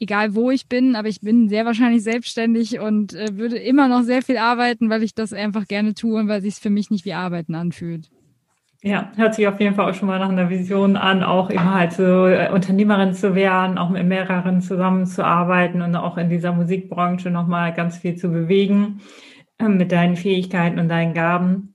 [0.00, 4.02] egal wo ich bin, aber ich bin sehr wahrscheinlich selbstständig und äh, würde immer noch
[4.02, 6.90] sehr viel arbeiten, weil ich das einfach gerne tue und weil es sich für mich
[6.90, 8.10] nicht wie Arbeiten anfühlt.
[8.82, 11.74] Ja, hört sich auf jeden Fall auch schon mal nach einer Vision an, auch immer
[11.74, 17.30] halt so äh, Unternehmerin zu werden, auch mit mehreren zusammenzuarbeiten und auch in dieser Musikbranche
[17.30, 19.02] nochmal ganz viel zu bewegen
[19.58, 21.74] äh, mit deinen Fähigkeiten und deinen Gaben.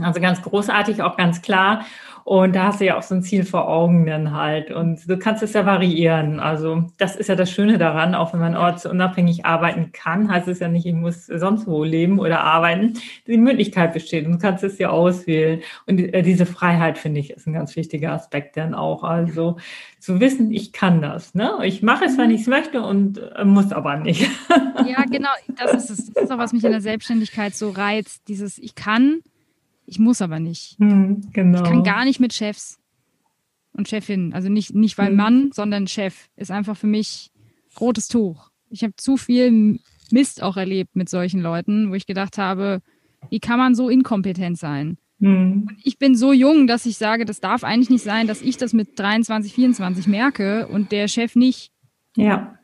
[0.00, 1.84] Also ganz großartig, auch ganz klar.
[2.26, 4.72] Und da hast du ja auch so ein Ziel vor Augen dann halt.
[4.72, 6.40] Und du kannst es ja variieren.
[6.40, 10.58] Also das ist ja das Schöne daran, auch wenn man ortsunabhängig arbeiten kann, heißt es
[10.58, 12.94] ja nicht, ich muss sonst wo leben oder arbeiten.
[13.28, 15.60] Die Möglichkeit besteht und du kannst es ja auswählen.
[15.86, 19.04] Und äh, diese Freiheit, finde ich, ist ein ganz wichtiger Aspekt dann auch.
[19.04, 19.58] Also
[20.00, 21.32] zu wissen, ich kann das.
[21.36, 21.52] Ne?
[21.62, 24.28] Ich mache es, wenn ich es möchte und äh, muss aber nicht.
[24.84, 25.30] Ja, genau.
[25.56, 26.12] Das ist es.
[26.12, 28.22] Das ist auch, was mich in der Selbstständigkeit so reizt.
[28.26, 29.20] Dieses, ich kann,
[29.86, 30.78] ich muss aber nicht.
[30.78, 31.62] Hm, genau.
[31.62, 32.78] Ich kann gar nicht mit Chefs
[33.72, 34.32] und Chefin.
[34.34, 35.16] Also nicht, nicht weil hm.
[35.16, 37.30] Mann, sondern Chef ist einfach für mich
[37.80, 38.50] rotes Tuch.
[38.68, 39.78] Ich habe zu viel
[40.10, 42.80] Mist auch erlebt mit solchen Leuten, wo ich gedacht habe,
[43.30, 44.98] wie kann man so inkompetent sein?
[45.20, 45.68] Hm.
[45.68, 48.56] Und ich bin so jung, dass ich sage, das darf eigentlich nicht sein, dass ich
[48.56, 51.70] das mit 23, 24 merke und der Chef nicht.
[52.16, 52.58] Ja.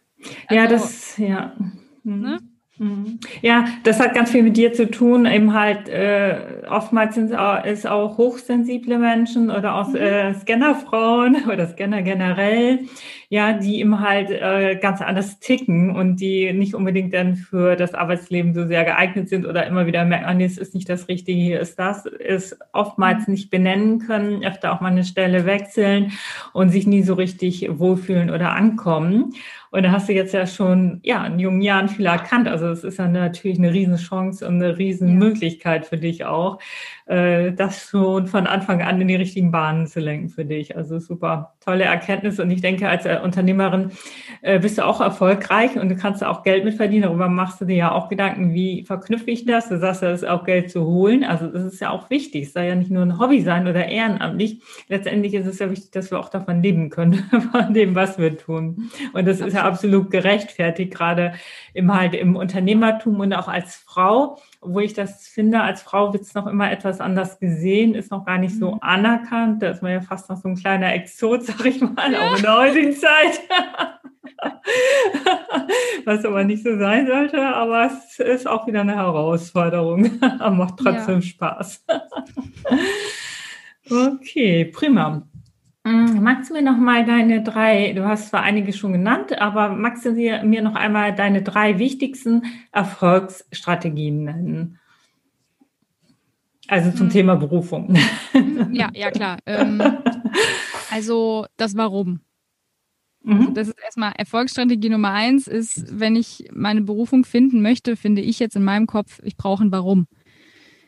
[0.47, 1.57] Also, ja, das, ja.
[2.05, 2.21] Hm.
[2.21, 2.39] Ne?
[2.79, 3.21] Mhm.
[3.43, 5.27] Ja, das hat ganz viel mit dir zu tun.
[5.27, 7.31] Eben halt, äh, oftmals sind
[7.65, 9.97] es auch hochsensible Menschen oder auch mhm.
[9.97, 12.81] äh, Scannerfrauen oder Scanner generell,
[13.29, 17.93] ja, die eben halt äh, ganz anders ticken und die nicht unbedingt dann für das
[17.93, 21.09] Arbeitsleben so sehr geeignet sind oder immer wieder merken, ah, nee, es ist nicht das
[21.09, 23.35] Richtige, hier ist das, ist oftmals mhm.
[23.35, 26.13] nicht benennen können, öfter auch mal eine Stelle wechseln
[26.55, 29.35] und sich nie so richtig wohlfühlen oder ankommen.
[29.73, 32.47] Und da hast du jetzt ja schon, ja, in jungen Jahren viel erkannt.
[32.47, 36.59] Also es ist ja natürlich eine Riesenchance und eine Riesenmöglichkeit für dich auch,
[37.07, 40.77] äh, das schon von Anfang an in die richtigen Bahnen zu lenken für dich.
[40.77, 42.41] Also super tolle Erkenntnis.
[42.41, 43.93] Und ich denke, als äh, Unternehmerin
[44.43, 47.03] äh, bist du auch erfolgreich und du kannst auch Geld mit verdienen.
[47.03, 49.69] Darüber machst du dir ja auch Gedanken, wie verknüpfe ich das?
[49.69, 51.25] Du sagst, das ist auch Geld zu holen.
[51.25, 52.45] Also das ist ja auch wichtig.
[52.45, 54.63] Es soll ja nicht nur ein Hobby sein oder ehrenamtlich.
[54.89, 57.15] Letztendlich ist es ja wichtig, dass wir auch davon leben können,
[57.53, 58.91] von dem, was wir tun.
[59.13, 61.35] Und das ist ja absolut gerechtfertigt, gerade
[61.75, 66.23] im halt im Unternehmertum und auch als Frau wo ich das finde, als Frau wird
[66.23, 68.79] es noch immer etwas anders gesehen, ist noch gar nicht so mhm.
[68.81, 69.63] anerkannt.
[69.63, 72.21] Da ist man ja fast noch so ein kleiner Exot, sag ich mal, ja.
[72.21, 73.41] auch in der heutigen Zeit.
[76.05, 80.19] Was aber nicht so sein sollte, aber es ist auch wieder eine Herausforderung.
[80.21, 81.23] macht trotzdem ja.
[81.23, 81.85] Spaß.
[83.91, 85.29] okay, prima.
[85.85, 89.71] Mm, magst du mir noch mal deine drei, du hast zwar einige schon genannt, aber
[89.71, 94.79] magst du mir noch einmal deine drei wichtigsten Erfolgsstrategien nennen?
[96.69, 97.11] Also zum hm.
[97.11, 97.97] Thema Berufung.
[98.71, 99.37] Ja, ja, klar.
[99.45, 99.83] Ähm,
[100.91, 102.21] also das Warum.
[103.23, 103.39] Mhm.
[103.41, 108.23] Also das ist erstmal Erfolgsstrategie Nummer eins ist, wenn ich meine Berufung finden möchte, finde
[108.23, 110.07] ich jetzt in meinem Kopf, ich brauche ein Warum.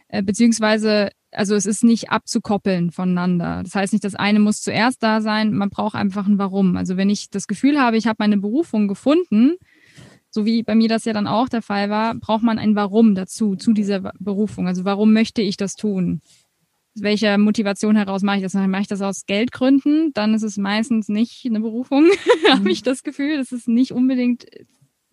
[0.09, 3.63] Äh, beziehungsweise, also es ist nicht abzukoppeln voneinander.
[3.63, 6.77] Das heißt nicht, das eine muss zuerst da sein, man braucht einfach ein Warum.
[6.77, 9.57] Also wenn ich das Gefühl habe, ich habe meine Berufung gefunden,
[10.31, 13.15] so wie bei mir das ja dann auch der Fall war, braucht man ein Warum
[13.15, 14.67] dazu, zu dieser Berufung.
[14.67, 16.21] Also warum möchte ich das tun?
[16.95, 18.55] welcher Motivation heraus mache ich das?
[18.55, 20.13] Mache ich das aus Geldgründen?
[20.15, 22.49] Dann ist es meistens nicht eine Berufung, mhm.
[22.51, 23.37] habe ich das Gefühl.
[23.37, 24.47] Das ist nicht unbedingt,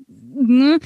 [0.08, 0.80] ne?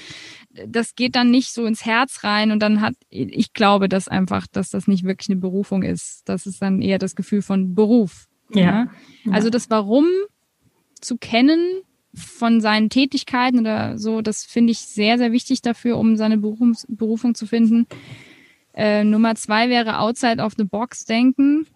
[0.67, 4.47] Das geht dann nicht so ins Herz rein und dann hat, ich glaube, dass einfach,
[4.47, 6.21] dass das nicht wirklich eine Berufung ist.
[6.25, 8.27] Das ist dann eher das Gefühl von Beruf.
[8.51, 8.61] Ja.
[8.61, 8.87] ja?
[9.31, 10.05] Also das Warum
[11.01, 11.81] zu kennen
[12.13, 16.75] von seinen Tätigkeiten oder so, das finde ich sehr, sehr wichtig dafür, um seine Berufung,
[16.87, 17.87] Berufung zu finden.
[18.73, 21.67] Äh, Nummer zwei wäre outside of the box denken,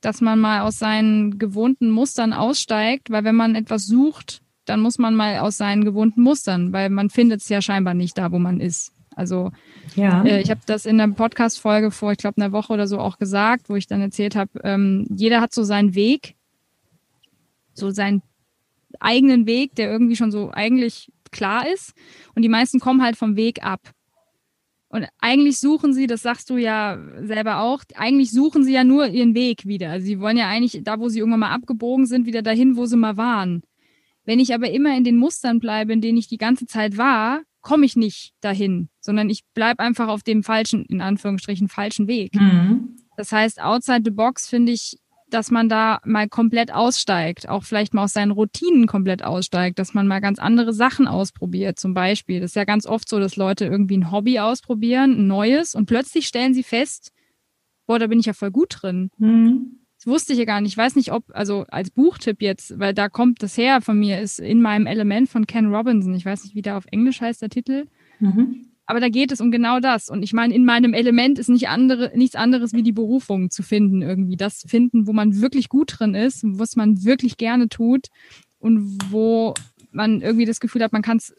[0.00, 4.98] dass man mal aus seinen gewohnten Mustern aussteigt, weil wenn man etwas sucht, dann muss
[4.98, 8.38] man mal aus seinen gewohnten Mustern, weil man findet es ja scheinbar nicht da, wo
[8.38, 8.94] man ist.
[9.14, 9.52] Also
[9.94, 10.24] ja.
[10.24, 13.18] äh, ich habe das in der Podcast-Folge vor, ich glaube, einer Woche oder so auch
[13.18, 16.36] gesagt, wo ich dann erzählt habe, ähm, jeder hat so seinen Weg,
[17.74, 18.22] so seinen
[18.98, 21.92] eigenen Weg, der irgendwie schon so eigentlich klar ist.
[22.34, 23.80] Und die meisten kommen halt vom Weg ab.
[24.88, 29.06] Und eigentlich suchen sie, das sagst du ja selber auch, eigentlich suchen sie ja nur
[29.08, 29.90] ihren Weg wieder.
[29.90, 32.86] Also sie wollen ja eigentlich da, wo sie irgendwann mal abgebogen sind, wieder dahin, wo
[32.86, 33.62] sie mal waren.
[34.24, 37.42] Wenn ich aber immer in den Mustern bleibe, in denen ich die ganze Zeit war,
[37.60, 42.34] komme ich nicht dahin, sondern ich bleibe einfach auf dem falschen, in Anführungsstrichen, falschen Weg.
[42.34, 42.96] Mhm.
[43.16, 44.98] Das heißt, outside the box finde ich
[45.32, 49.94] dass man da mal komplett aussteigt, auch vielleicht mal aus seinen Routinen komplett aussteigt, dass
[49.94, 52.40] man mal ganz andere Sachen ausprobiert, zum Beispiel.
[52.40, 55.86] Das ist ja ganz oft so, dass Leute irgendwie ein Hobby ausprobieren, ein neues, und
[55.86, 57.12] plötzlich stellen sie fest,
[57.86, 59.10] boah, da bin ich ja voll gut drin.
[59.18, 59.81] Mhm.
[60.02, 60.72] Das wusste ich ja gar nicht.
[60.72, 64.20] Ich weiß nicht, ob, also als Buchtipp jetzt, weil da kommt das her von mir,
[64.20, 66.14] ist in meinem Element von Ken Robinson.
[66.14, 67.86] Ich weiß nicht, wie der auf Englisch heißt, der Titel.
[68.18, 68.66] Mhm.
[68.84, 70.08] Aber da geht es um genau das.
[70.08, 73.62] Und ich meine, in meinem Element ist nicht andere, nichts anderes wie die Berufung zu
[73.62, 74.36] finden irgendwie.
[74.36, 78.08] Das finden, wo man wirklich gut drin ist, was man wirklich gerne tut
[78.58, 79.54] und wo
[79.92, 81.32] man irgendwie das Gefühl hat, man kann es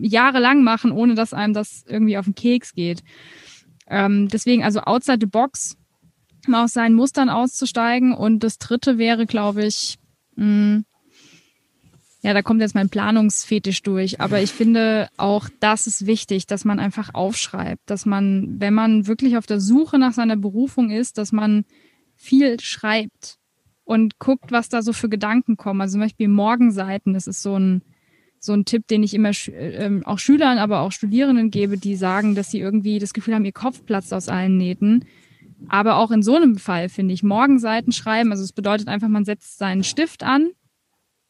[0.00, 3.02] jahrelang machen, ohne dass einem das irgendwie auf den Keks geht.
[3.86, 5.76] Ähm, deswegen also outside the box,
[6.48, 8.12] mal aus seinen Mustern auszusteigen.
[8.12, 9.98] Und das dritte wäre, glaube ich,
[10.36, 10.84] hm,
[12.24, 14.20] ja, da kommt jetzt mein Planungsfetisch durch.
[14.22, 19.06] Aber ich finde auch, das ist wichtig, dass man einfach aufschreibt, dass man, wenn man
[19.06, 21.66] wirklich auf der Suche nach seiner Berufung ist, dass man
[22.16, 23.36] viel schreibt
[23.84, 25.82] und guckt, was da so für Gedanken kommen.
[25.82, 27.82] Also zum Beispiel Morgenseiten, das ist so ein,
[28.38, 32.34] so ein Tipp, den ich immer äh, auch Schülern, aber auch Studierenden gebe, die sagen,
[32.34, 35.04] dass sie irgendwie das Gefühl haben, ihr Kopf platzt aus allen Nähten.
[35.68, 38.30] Aber auch in so einem Fall finde ich Morgenseiten schreiben.
[38.30, 40.50] Also es bedeutet einfach, man setzt seinen Stift an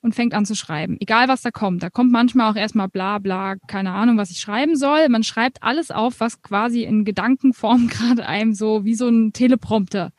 [0.04, 0.96] und fängt an zu schreiben.
[1.00, 1.82] Egal was da kommt.
[1.82, 5.08] Da kommt manchmal auch erstmal bla bla, keine Ahnung, was ich schreiben soll.
[5.08, 10.12] Man schreibt alles auf, was quasi in Gedankenform gerade einem so wie so ein Teleprompter.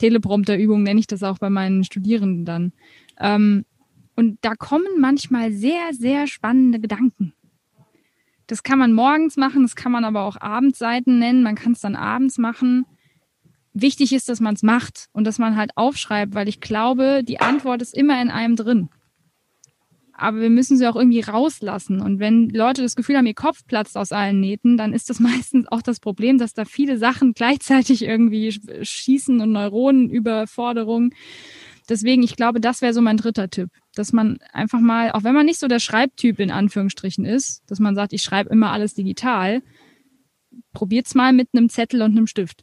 [0.00, 2.72] Teleprompter-Übung nenne ich das auch bei meinen Studierenden dann.
[3.20, 3.64] Ähm,
[4.16, 7.32] und da kommen manchmal sehr, sehr spannende Gedanken.
[8.48, 11.42] Das kann man morgens machen, das kann man aber auch Abendseiten nennen.
[11.42, 12.86] Man kann es dann abends machen.
[13.74, 17.40] Wichtig ist, dass man es macht und dass man halt aufschreibt, weil ich glaube, die
[17.40, 18.90] Antwort ist immer in einem drin
[20.22, 22.00] aber wir müssen sie auch irgendwie rauslassen.
[22.00, 25.18] Und wenn Leute das Gefühl haben, ihr Kopf platzt aus allen Nähten, dann ist das
[25.20, 28.52] meistens auch das Problem, dass da viele Sachen gleichzeitig irgendwie
[28.82, 31.12] schießen und Neuronenüberforderung.
[31.88, 35.34] Deswegen, ich glaube, das wäre so mein dritter Tipp, dass man einfach mal, auch wenn
[35.34, 38.94] man nicht so der Schreibtyp in Anführungsstrichen ist, dass man sagt, ich schreibe immer alles
[38.94, 39.62] digital,
[40.72, 42.62] probiert's mal mit einem Zettel und einem Stift.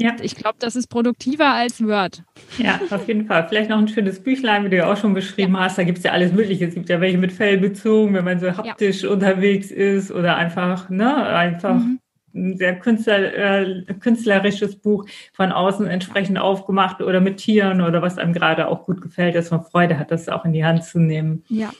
[0.00, 0.14] Ja.
[0.22, 2.22] Ich glaube, das ist produktiver als Word.
[2.56, 3.48] Ja, auf jeden Fall.
[3.48, 5.60] Vielleicht noch ein schönes Büchlein, wie du ja auch schon beschrieben ja.
[5.60, 5.76] hast.
[5.76, 6.66] Da gibt es ja alles Mögliche.
[6.66, 9.10] Es gibt ja welche mit Fell bezogen, wenn man so haptisch ja.
[9.10, 11.98] unterwegs ist oder einfach, ne, einfach mhm.
[12.32, 18.18] ein sehr Künstler, äh, künstlerisches Buch von außen entsprechend aufgemacht oder mit Tieren oder was
[18.18, 21.00] einem gerade auch gut gefällt, dass man Freude hat, das auch in die Hand zu
[21.00, 21.42] nehmen.
[21.48, 21.70] Ja.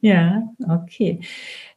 [0.00, 1.20] Ja, okay.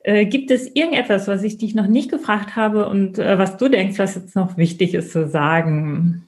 [0.01, 3.69] Äh, gibt es irgendetwas, was ich dich noch nicht gefragt habe und äh, was du
[3.69, 6.23] denkst, was jetzt noch wichtig ist zu sagen?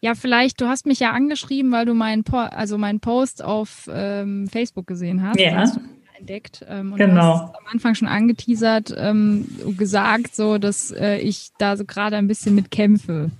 [0.00, 3.90] Ja, vielleicht, du hast mich ja angeschrieben, weil du meinen po also meinen Post auf
[3.92, 5.40] ähm, Facebook gesehen hast.
[5.40, 5.56] Ja.
[5.56, 5.80] Hast
[6.18, 6.64] entdeckt.
[6.68, 7.14] Ähm, und genau.
[7.14, 9.46] Du hast am Anfang schon angeteasert, ähm,
[9.76, 13.30] gesagt, so, dass äh, ich da so gerade ein bisschen mit kämpfe.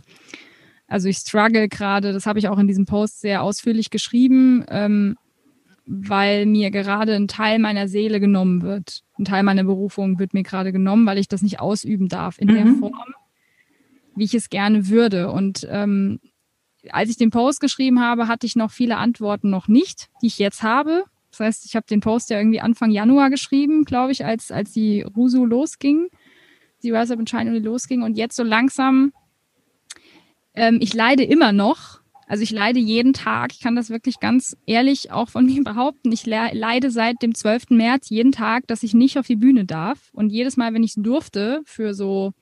[0.88, 4.64] Also ich struggle gerade, das habe ich auch in diesem Post sehr ausführlich geschrieben.
[4.68, 5.16] Ähm,
[5.86, 9.02] weil mir gerade ein Teil meiner Seele genommen wird.
[9.18, 12.48] Ein Teil meiner Berufung wird mir gerade genommen, weil ich das nicht ausüben darf in
[12.48, 12.54] mhm.
[12.54, 13.14] der Form,
[14.16, 15.30] wie ich es gerne würde.
[15.30, 16.20] Und ähm,
[16.90, 20.38] als ich den Post geschrieben habe, hatte ich noch viele Antworten noch nicht, die ich
[20.38, 21.04] jetzt habe.
[21.30, 24.72] Das heißt, ich habe den Post ja irgendwie Anfang Januar geschrieben, glaube ich, als, als
[24.72, 26.08] die Rusu losging,
[26.82, 28.02] die Rise Up and Shine losging.
[28.02, 29.12] Und jetzt so langsam,
[30.54, 32.00] ähm, ich leide immer noch.
[32.26, 33.52] Also ich leide jeden Tag.
[33.52, 36.12] Ich kann das wirklich ganz ehrlich auch von mir behaupten.
[36.12, 37.70] Ich leide seit dem 12.
[37.70, 40.10] März jeden Tag, dass ich nicht auf die Bühne darf.
[40.12, 42.32] Und jedes Mal, wenn ich es durfte, für so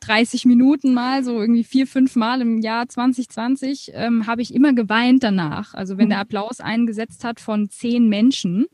[0.00, 4.72] 30 Minuten mal, so irgendwie vier, fünf Mal im Jahr 2020, ähm, habe ich immer
[4.72, 5.74] geweint danach.
[5.74, 8.66] Also wenn der Applaus eingesetzt hat von zehn Menschen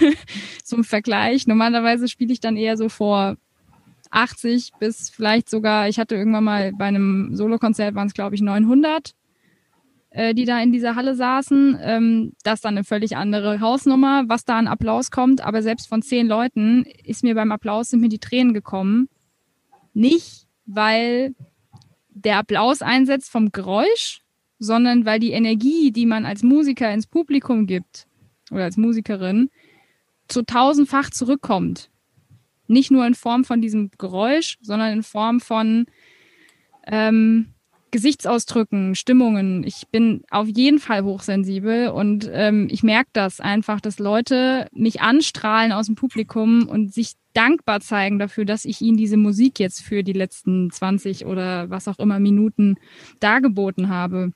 [0.64, 1.46] zum Vergleich.
[1.46, 3.36] Normalerweise spiele ich dann eher so vor
[4.10, 8.42] 80 bis vielleicht sogar, ich hatte irgendwann mal bei einem Solokonzert waren es glaube ich
[8.42, 9.14] 900
[10.14, 11.76] äh, die da in dieser Halle saßen.
[11.82, 15.40] Ähm, das ist dann eine völlig andere Hausnummer, was da an Applaus kommt.
[15.40, 19.08] Aber selbst von zehn Leuten ist mir beim Applaus sind mir die Tränen gekommen.
[19.92, 21.34] Nicht weil
[22.10, 24.20] der Applaus einsetzt vom Geräusch,
[24.60, 28.06] sondern weil die Energie, die man als Musiker ins Publikum gibt
[28.52, 29.50] oder als Musikerin,
[30.28, 31.90] zu tausendfach zurückkommt.
[32.68, 35.86] Nicht nur in Form von diesem Geräusch, sondern in Form von
[36.86, 37.53] ähm,
[37.94, 39.62] Gesichtsausdrücken, Stimmungen.
[39.62, 45.00] Ich bin auf jeden Fall hochsensibel und ähm, ich merke das einfach, dass Leute mich
[45.00, 49.80] anstrahlen aus dem Publikum und sich dankbar zeigen dafür, dass ich ihnen diese Musik jetzt
[49.80, 52.74] für die letzten 20 oder was auch immer Minuten
[53.20, 54.32] dargeboten habe.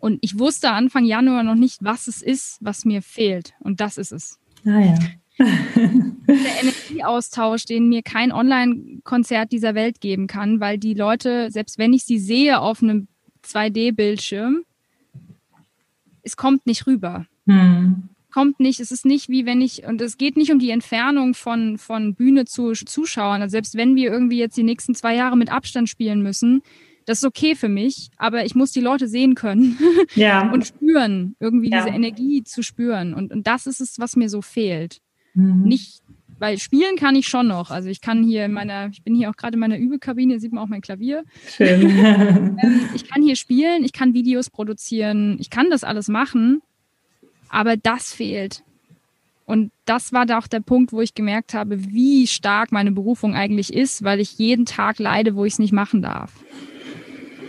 [0.00, 3.54] Und ich wusste Anfang Januar noch nicht, was es ist, was mir fehlt.
[3.60, 4.40] Und das ist es.
[4.66, 4.98] Ah ja
[5.38, 11.92] der Energieaustausch, den mir kein Online-Konzert dieser Welt geben kann, weil die Leute, selbst wenn
[11.92, 13.08] ich sie sehe auf einem
[13.44, 14.64] 2D-Bildschirm,
[16.22, 17.26] es kommt nicht rüber.
[17.46, 18.08] Hm.
[18.32, 21.34] Kommt nicht, es ist nicht wie wenn ich, und es geht nicht um die Entfernung
[21.34, 23.42] von, von Bühne zu Zuschauern.
[23.42, 26.62] Also selbst wenn wir irgendwie jetzt die nächsten zwei Jahre mit Abstand spielen müssen,
[27.06, 29.78] das ist okay für mich, aber ich muss die Leute sehen können
[30.14, 30.50] ja.
[30.52, 31.84] und spüren, irgendwie ja.
[31.84, 33.14] diese Energie zu spüren.
[33.14, 35.00] Und, und das ist es, was mir so fehlt.
[35.34, 35.62] Mhm.
[35.62, 36.02] Nicht,
[36.38, 37.70] weil spielen kann ich schon noch.
[37.70, 40.52] Also ich kann hier in meiner, ich bin hier auch gerade in meiner Übekabine, sieht
[40.52, 41.24] man auch mein Klavier.
[41.48, 41.82] Schön.
[42.62, 46.62] ähm, ich kann hier spielen, ich kann Videos produzieren, ich kann das alles machen,
[47.48, 48.62] aber das fehlt.
[49.46, 53.34] Und das war da auch der Punkt, wo ich gemerkt habe, wie stark meine Berufung
[53.34, 56.32] eigentlich ist, weil ich jeden Tag leide, wo ich es nicht machen darf.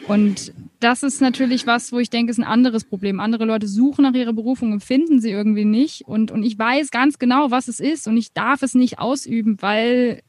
[0.08, 0.54] Und
[0.86, 3.20] das ist natürlich was, wo ich denke, ist ein anderes Problem.
[3.20, 6.04] Andere Leute suchen nach ihrer Berufung und finden sie irgendwie nicht.
[6.04, 9.58] Und, und ich weiß ganz genau, was es ist und ich darf es nicht ausüben,
[9.62, 10.22] weil,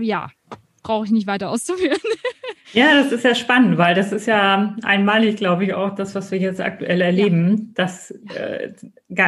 [0.00, 0.30] ja,
[0.82, 1.98] brauche ich nicht weiter auszuführen.
[2.72, 6.32] Ja, das ist ja spannend, weil das ist ja einmalig, glaube ich, auch das, was
[6.32, 7.64] wir jetzt aktuell erleben, ja.
[7.74, 8.72] dass äh,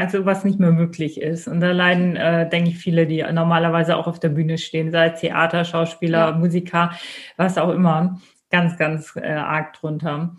[0.08, 1.46] sowas nicht mehr möglich ist.
[1.46, 5.10] Und da leiden, äh, denke ich, viele, die normalerweise auch auf der Bühne stehen, sei
[5.10, 6.32] es Theater, Schauspieler, ja.
[6.32, 6.90] Musiker,
[7.36, 10.34] was auch immer ganz, ganz äh, arg drunter.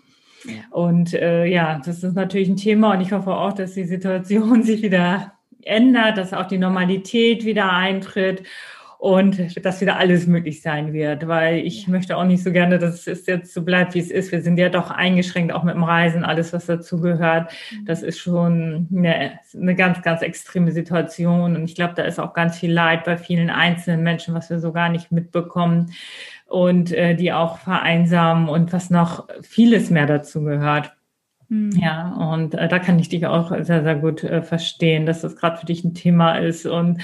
[0.72, 4.64] Und äh, ja, das ist natürlich ein Thema und ich hoffe auch, dass die Situation
[4.64, 5.34] sich wieder
[5.64, 8.44] ändert, dass auch die Normalität wieder eintritt
[9.00, 13.06] und dass wieder alles möglich sein wird, weil ich möchte auch nicht so gerne, dass
[13.06, 14.32] es jetzt so bleibt, wie es ist.
[14.32, 17.52] Wir sind ja doch eingeschränkt, auch mit dem Reisen, alles, was dazu gehört.
[17.72, 17.86] Mhm.
[17.86, 22.34] Das ist schon eine, eine ganz, ganz extreme Situation und ich glaube, da ist auch
[22.34, 25.92] ganz viel Leid bei vielen einzelnen Menschen, was wir so gar nicht mitbekommen
[26.48, 30.97] und äh, die auch vereinsamen und was noch vieles mehr dazu gehört.
[31.50, 31.72] Mhm.
[31.72, 35.36] Ja, und äh, da kann ich dich auch sehr, sehr gut äh, verstehen, dass das
[35.36, 36.66] gerade für dich ein Thema ist.
[36.66, 37.02] Und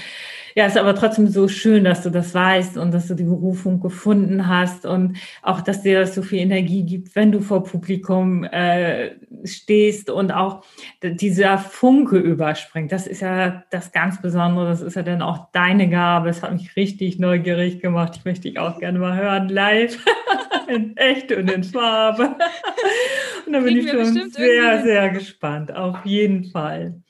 [0.54, 3.80] ja, ist aber trotzdem so schön, dass du das weißt und dass du die Berufung
[3.80, 8.44] gefunden hast und auch, dass dir das so viel Energie gibt, wenn du vor Publikum
[8.44, 9.12] äh,
[9.44, 10.62] stehst und auch
[11.02, 12.92] dieser Funke überspringt.
[12.92, 14.68] Das ist ja das ganz Besondere.
[14.68, 16.28] Das ist ja dann auch deine Gabe.
[16.28, 18.12] Es hat mich richtig neugierig gemacht.
[18.16, 19.98] Ich möchte dich auch gerne mal hören, live,
[20.68, 22.36] in echt und in Farbe.
[23.46, 25.74] Und da bin ich schon sehr, sehr gespannt.
[25.74, 27.00] Auf jeden Fall.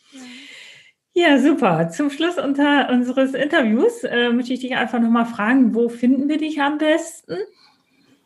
[1.16, 1.91] Ja, super.
[1.91, 6.39] Zum Schluss unter unseres Interviews äh, möchte ich dich einfach nochmal fragen, wo finden wir
[6.39, 7.37] dich am besten?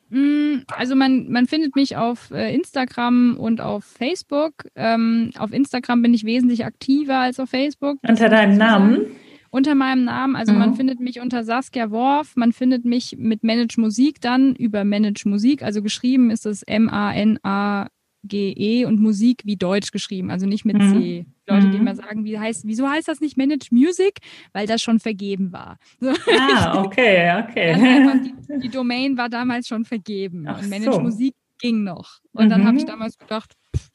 [0.08, 4.66] Mm, also man, man findet mich auf äh, Instagram und auf Facebook.
[4.74, 7.98] Ähm, auf Instagram bin ich wesentlich aktiver als auf Facebook.
[8.08, 9.06] Unter deinem Namen?
[9.50, 10.34] Unter meinem Namen.
[10.34, 10.58] Also mhm.
[10.58, 12.36] man findet mich unter Saskia Worf.
[12.36, 15.62] Man findet mich mit Manage Musik dann über Manage Musik.
[15.62, 17.88] Also geschrieben ist es M-A-N-A
[18.24, 20.92] G-E und Musik wie Deutsch geschrieben, also nicht mit mhm.
[20.92, 21.26] C.
[21.46, 21.82] Leute, die mhm.
[21.82, 24.18] immer sagen, wie heißt, wieso heißt das nicht Manage Music?
[24.52, 25.78] Weil das schon vergeben war.
[26.40, 27.72] Ah, okay, okay.
[27.72, 31.00] Also die, die, Domain war damals schon vergeben Ach und Manage so.
[31.00, 32.18] Musik ging noch.
[32.32, 32.50] Und mhm.
[32.50, 33.88] dann habe ich damals gedacht, pff,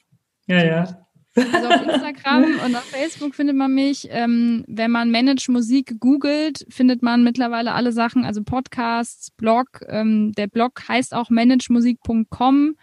[0.47, 1.05] ja, ja.
[1.35, 4.07] Also auf Instagram und auf Facebook findet man mich.
[4.11, 9.81] Ähm, wenn man Manage Musik googelt, findet man mittlerweile alle Sachen, also Podcasts, Blog.
[9.87, 12.75] Ähm, der Blog heißt auch managemusik.com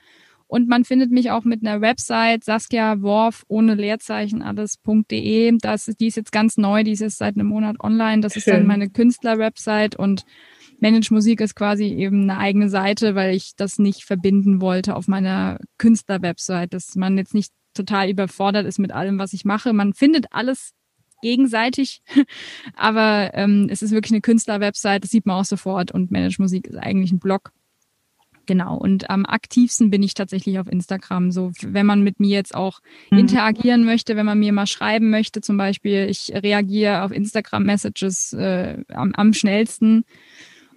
[0.51, 5.57] Und man findet mich auch mit einer Website, Saskia Worf ohne Leerzeichen alles.de.
[5.61, 8.21] Das, die ist jetzt ganz neu, die ist jetzt seit einem Monat online.
[8.21, 8.41] Das Schön.
[8.41, 10.25] ist dann meine Künstler-Website und
[10.81, 15.07] Manage Musik ist quasi eben eine eigene Seite, weil ich das nicht verbinden wollte auf
[15.07, 19.73] meiner Künstler-Website, dass man jetzt nicht total überfordert ist mit allem, was ich mache.
[19.73, 20.73] Man findet alles
[21.23, 22.03] gegenseitig,
[22.75, 26.67] aber ähm, es ist wirklich eine Künstler-Website, das sieht man auch sofort und Manage Musik
[26.67, 27.53] ist eigentlich ein Blog.
[28.51, 28.77] Genau.
[28.77, 31.31] Und am aktivsten bin ich tatsächlich auf Instagram.
[31.31, 32.81] So, wenn man mit mir jetzt auch
[33.13, 33.19] mhm.
[33.19, 38.79] interagieren möchte, wenn man mir mal schreiben möchte, zum Beispiel, ich reagiere auf Instagram-Messages äh,
[38.93, 40.03] am, am schnellsten.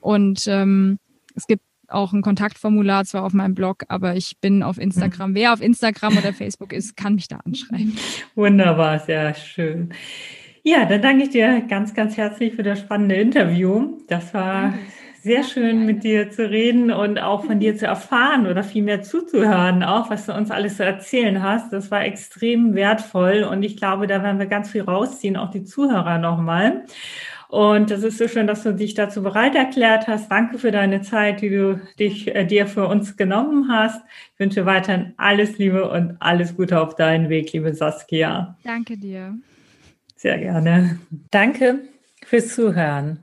[0.02, 1.00] Und ähm,
[1.34, 5.32] es gibt auch ein Kontaktformular zwar auf meinem Blog, aber ich bin auf Instagram.
[5.32, 5.36] Mhm.
[5.36, 7.98] Wer auf Instagram oder Facebook ist, kann mich da anschreiben.
[8.36, 9.96] Wunderbar, sehr schön.
[10.62, 13.98] Ja, dann danke ich dir ganz, ganz herzlich für das spannende Interview.
[14.08, 14.76] Das war
[15.24, 19.82] sehr schön mit dir zu reden und auch von dir zu erfahren oder vielmehr zuzuhören,
[19.82, 21.72] auch was du uns alles zu erzählen hast.
[21.72, 25.64] Das war extrem wertvoll und ich glaube, da werden wir ganz viel rausziehen, auch die
[25.64, 26.84] Zuhörer nochmal.
[27.48, 30.30] Und das ist so schön, dass du dich dazu bereit erklärt hast.
[30.30, 34.04] Danke für deine Zeit, die du dich, äh, dir für uns genommen hast.
[34.34, 38.58] Ich wünsche weiterhin alles Liebe und alles Gute auf deinen Weg, liebe Saskia.
[38.64, 39.38] Danke dir.
[40.18, 41.00] Sehr gerne.
[41.32, 41.80] Danke
[42.26, 43.23] fürs Zuhören.